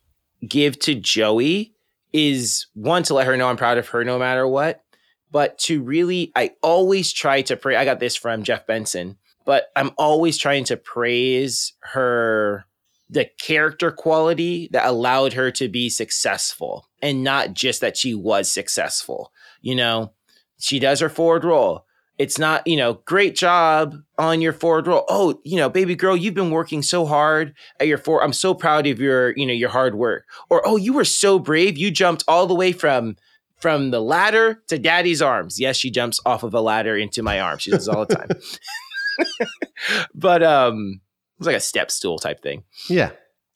[0.48, 1.74] give to Joey
[2.14, 4.84] is one to let her know I'm proud of her no matter what,
[5.32, 7.76] but to really I always try to pray.
[7.76, 12.66] I got this from Jeff Benson, but I'm always trying to praise her
[13.10, 18.52] the character quality that allowed her to be successful and not just that she was
[18.52, 19.32] successful.
[19.62, 20.14] You know,
[20.58, 21.85] she does her forward roll.
[22.18, 25.04] It's not, you know, great job on your forward roll.
[25.10, 28.24] Oh, you know, baby girl, you've been working so hard at your four.
[28.24, 30.26] I'm so proud of your, you know, your hard work.
[30.50, 31.78] Or, oh, you were so brave.
[31.78, 33.18] You jumped all the way from
[33.58, 35.60] from the ladder to daddy's arms.
[35.60, 37.64] Yes, she jumps off of a ladder into my arms.
[37.64, 39.48] She does all the time.
[40.14, 41.02] but um
[41.38, 42.64] it's like a step stool type thing.
[42.90, 43.12] Yeah.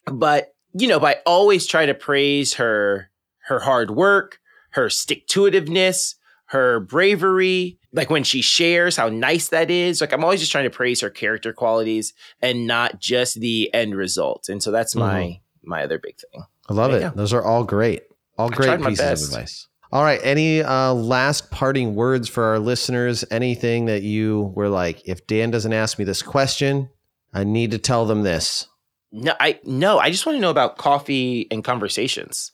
[0.06, 3.10] But, you know, but I always try to praise her
[3.46, 4.40] her hard work,
[4.72, 6.16] her stick to itiveness,
[6.50, 10.02] her bravery, like when she shares how nice that is.
[10.02, 13.96] Like I'm always just trying to praise her character qualities and not just the end
[13.96, 14.50] result.
[14.50, 15.70] And so that's my mm-hmm.
[15.70, 16.44] my other big thing.
[16.68, 17.16] I love it.
[17.16, 18.04] Those are all great.
[18.38, 19.68] All great pieces of advice.
[19.92, 20.20] All right.
[20.24, 23.26] Any uh, last parting words for our listeners?
[23.32, 26.90] Anything that you were like, if Dan doesn't ask me this question,
[27.34, 28.68] I need to tell them this.
[29.12, 32.52] No, I no, I just want to know about coffee and conversations.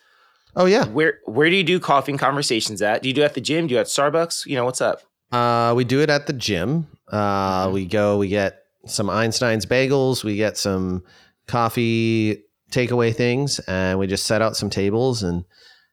[0.55, 0.85] Oh yeah.
[0.85, 3.01] Where where do you do coffee and conversations at?
[3.01, 3.67] Do you do it at the gym?
[3.67, 4.45] Do you at Starbucks?
[4.45, 5.01] You know, what's up?
[5.31, 6.87] Uh we do it at the gym.
[7.09, 11.03] Uh we go, we get some Einstein's bagels, we get some
[11.47, 15.45] coffee takeaway things, and we just set out some tables and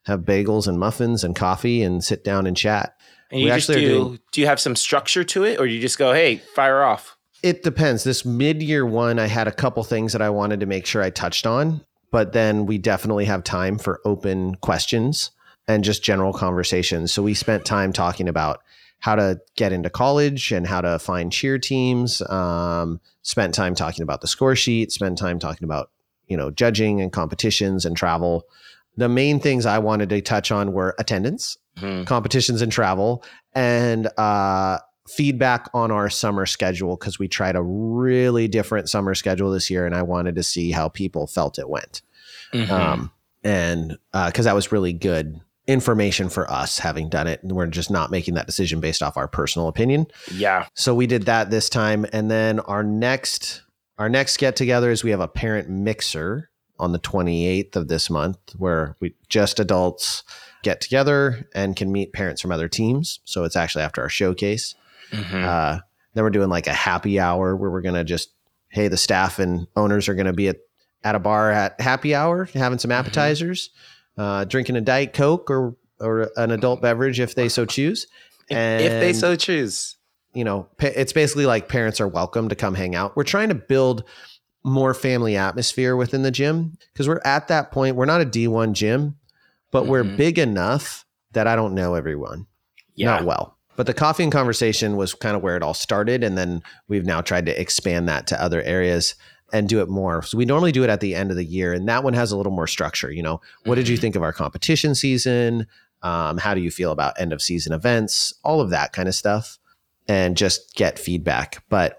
[0.05, 2.95] have bagels and muffins and coffee and sit down and chat.
[3.31, 5.81] And you we just do, doing, do you have some structure to it or you
[5.81, 7.17] just go, hey, fire off?
[7.43, 8.05] It depends.
[8.05, 11.03] This mid year one, I had a couple things that I wanted to make sure
[11.03, 15.33] I touched on, but then we definitely have time for open questions
[15.67, 17.13] and just general conversations.
[17.13, 18.61] So we spent time talking about
[19.01, 22.23] how to get into college and how to find cheer teams.
[22.31, 24.93] Um, spent time talking about the score sheet.
[24.93, 25.91] Spent time talking about
[26.29, 28.45] you know judging and competitions and travel.
[28.97, 32.05] The main things I wanted to touch on were attendance, mm-hmm.
[32.05, 33.25] competitions and travel,
[33.55, 39.51] and uh, feedback on our summer schedule because we tried a really different summer schedule
[39.51, 42.03] this year, and I wanted to see how people felt it went.
[42.53, 42.73] Mm-hmm.
[42.73, 43.13] Um,
[43.45, 47.67] and because uh, that was really good information for us having done it and we're
[47.67, 51.51] just not making that decision based off our personal opinion yeah so we did that
[51.51, 53.63] this time and then our next
[53.97, 56.51] our next get together is we have a parent mixer
[56.81, 60.25] on the 28th of this month where we just adults
[60.65, 64.75] get together and can meet parents from other teams so it's actually after our showcase
[65.13, 65.45] mm-hmm.
[65.45, 65.79] uh,
[66.15, 68.31] then we're doing like a happy hour where we're going to just
[68.69, 70.57] hey the staff and owners are going to be at,
[71.05, 73.01] at a bar at happy hour having some mm-hmm.
[73.01, 77.65] appetizers mm-hmm uh, drinking a diet coke or or an adult beverage if they so
[77.65, 78.07] choose.
[78.51, 79.97] And, if they so choose.
[80.35, 83.17] You know, it's basically like parents are welcome to come hang out.
[83.17, 84.05] We're trying to build
[84.65, 87.97] more family atmosphere within the gym because we're at that point.
[87.97, 89.17] We're not a D1 gym,
[89.71, 89.91] but mm-hmm.
[89.91, 92.47] we're big enough that I don't know everyone.
[92.95, 93.07] Yeah.
[93.07, 93.59] Not well.
[93.83, 96.23] But the coffee and conversation was kind of where it all started.
[96.23, 99.17] And then we've now tried to expand that to other areas
[99.53, 100.23] and do it more.
[100.23, 102.31] So we normally do it at the end of the year, and that one has
[102.31, 103.11] a little more structure.
[103.11, 104.03] You know, what did you mm-hmm.
[104.03, 105.67] think of our competition season?
[106.01, 108.33] Um, how do you feel about end of season events?
[108.45, 109.59] All of that kind of stuff,
[110.07, 111.65] and just get feedback.
[111.69, 111.99] But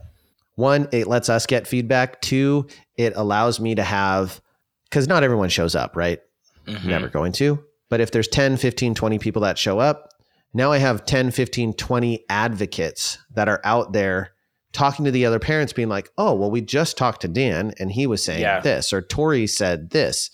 [0.55, 2.21] one, it lets us get feedback.
[2.21, 2.65] Two,
[2.95, 4.39] it allows me to have
[4.85, 6.21] because not everyone shows up, right?
[6.65, 6.87] Mm-hmm.
[6.87, 7.61] Never going to.
[7.89, 10.12] But if there's 10, 15, 20 people that show up,
[10.53, 14.33] now I have 10, 15, 20 advocates that are out there
[14.73, 17.91] talking to the other parents being like oh well we just talked to dan and
[17.91, 18.59] he was saying yeah.
[18.59, 20.31] this or tori said this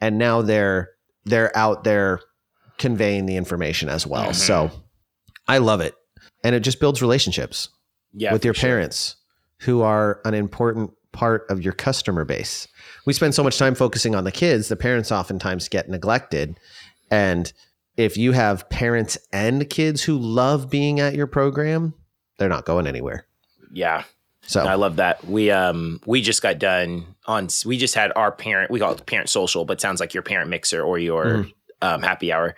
[0.00, 0.90] and now they're
[1.24, 2.20] they're out there
[2.78, 4.32] conveying the information as well mm-hmm.
[4.32, 4.70] so
[5.48, 5.94] i love it
[6.44, 7.68] and it just builds relationships
[8.12, 9.16] yeah, with your parents
[9.58, 9.66] sure.
[9.66, 12.68] who are an important part of your customer base
[13.06, 16.58] we spend so much time focusing on the kids the parents oftentimes get neglected
[17.10, 17.52] and
[17.96, 21.94] if you have parents and kids who love being at your program
[22.38, 23.26] they're not going anywhere
[23.74, 24.04] yeah.
[24.46, 25.24] So I love that.
[25.24, 29.06] We um we just got done on we just had our parent we call it
[29.06, 31.52] parent social, but sounds like your parent mixer or your mm.
[31.82, 32.54] um, happy hour.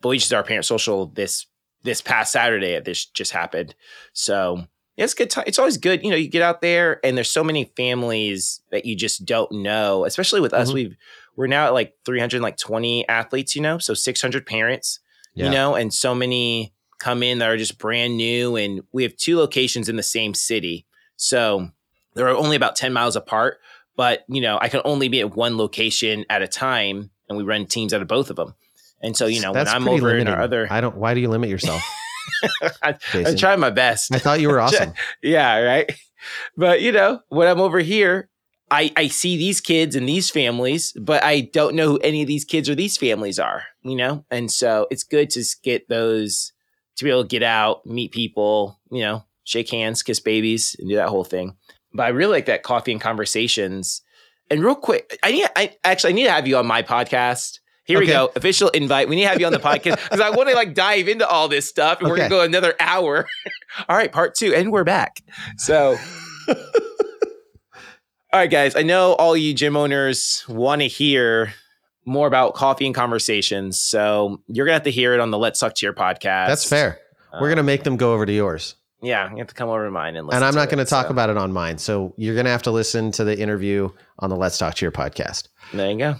[0.00, 1.46] But we just did our parent social this
[1.82, 2.80] this past Saturday.
[2.80, 3.74] This just happened.
[4.12, 4.64] So
[4.96, 5.30] yeah, it's good.
[5.30, 6.04] T- it's always good.
[6.04, 9.50] You know, you get out there and there's so many families that you just don't
[9.50, 10.04] know.
[10.04, 10.62] Especially with mm-hmm.
[10.62, 10.96] us, we've
[11.36, 13.56] we're now at like 320 athletes.
[13.56, 15.00] You know, so 600 parents.
[15.34, 15.46] Yeah.
[15.46, 18.56] You know, and so many come in that are just brand new.
[18.56, 20.86] And we have two locations in the same city.
[21.16, 21.68] So
[22.14, 23.58] they're only about 10 miles apart.
[23.96, 27.10] But, you know, I can only be at one location at a time.
[27.28, 28.54] And we run teams out of both of them.
[29.02, 30.28] And so, you know, That's when I'm over limiting.
[30.28, 30.66] in our other.
[30.70, 31.82] I don't, why do you limit yourself?
[32.82, 34.14] I, am trying my best.
[34.14, 34.94] I thought you were awesome.
[35.22, 35.90] yeah, right.
[36.56, 38.30] But, you know, when I'm over here,
[38.74, 42.28] I, I see these kids and these families, but I don't know who any of
[42.28, 44.24] these kids or these families are, you know?
[44.32, 46.52] And so it's good to get those
[46.96, 50.88] to be able to get out, meet people, you know, shake hands, kiss babies, and
[50.88, 51.56] do that whole thing.
[51.92, 54.02] But I really like that coffee and conversations.
[54.50, 57.60] And real quick, I need I actually I need to have you on my podcast.
[57.84, 58.06] Here okay.
[58.06, 58.32] we go.
[58.34, 59.08] Official invite.
[59.08, 61.28] We need to have you on the podcast because I want to like dive into
[61.28, 62.10] all this stuff and okay.
[62.10, 63.26] we're gonna go another hour.
[63.88, 65.22] all right, part two, and we're back.
[65.58, 65.96] So
[68.34, 68.74] all right, guys.
[68.74, 71.54] I know all you gym owners want to hear
[72.04, 73.80] more about coffee and conversations.
[73.80, 76.48] So you're gonna have to hear it on the Let's Talk to Your podcast.
[76.48, 76.98] That's fair.
[77.40, 78.74] We're gonna um, make them go over to yours.
[79.00, 80.38] Yeah, you have to come over to mine and listen.
[80.38, 81.10] And I'm not going to talk so.
[81.10, 81.76] about it on mine.
[81.76, 84.84] So you're going to have to listen to the interview on the Let's Talk to
[84.86, 85.48] Your podcast.
[85.74, 86.14] There you go.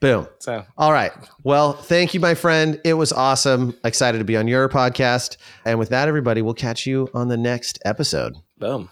[0.00, 0.28] Boom.
[0.38, 1.10] So, all right.
[1.42, 2.80] Well, thank you, my friend.
[2.84, 3.76] It was awesome.
[3.82, 5.36] Excited to be on your podcast.
[5.64, 8.36] And with that, everybody, we'll catch you on the next episode.
[8.56, 8.88] Boom.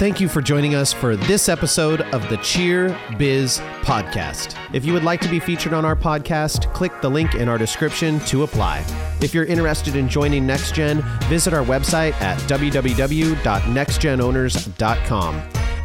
[0.00, 4.56] Thank you for joining us for this episode of the Cheer Biz Podcast.
[4.72, 7.58] If you would like to be featured on our podcast, click the link in our
[7.58, 8.82] description to apply.
[9.20, 15.42] If you're interested in joining NextGen, visit our website at www.nextgenowners.com.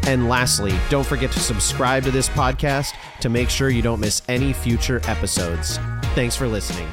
[0.07, 4.21] And lastly, don't forget to subscribe to this podcast to make sure you don't miss
[4.29, 5.77] any future episodes.
[6.15, 6.87] Thanks for listening.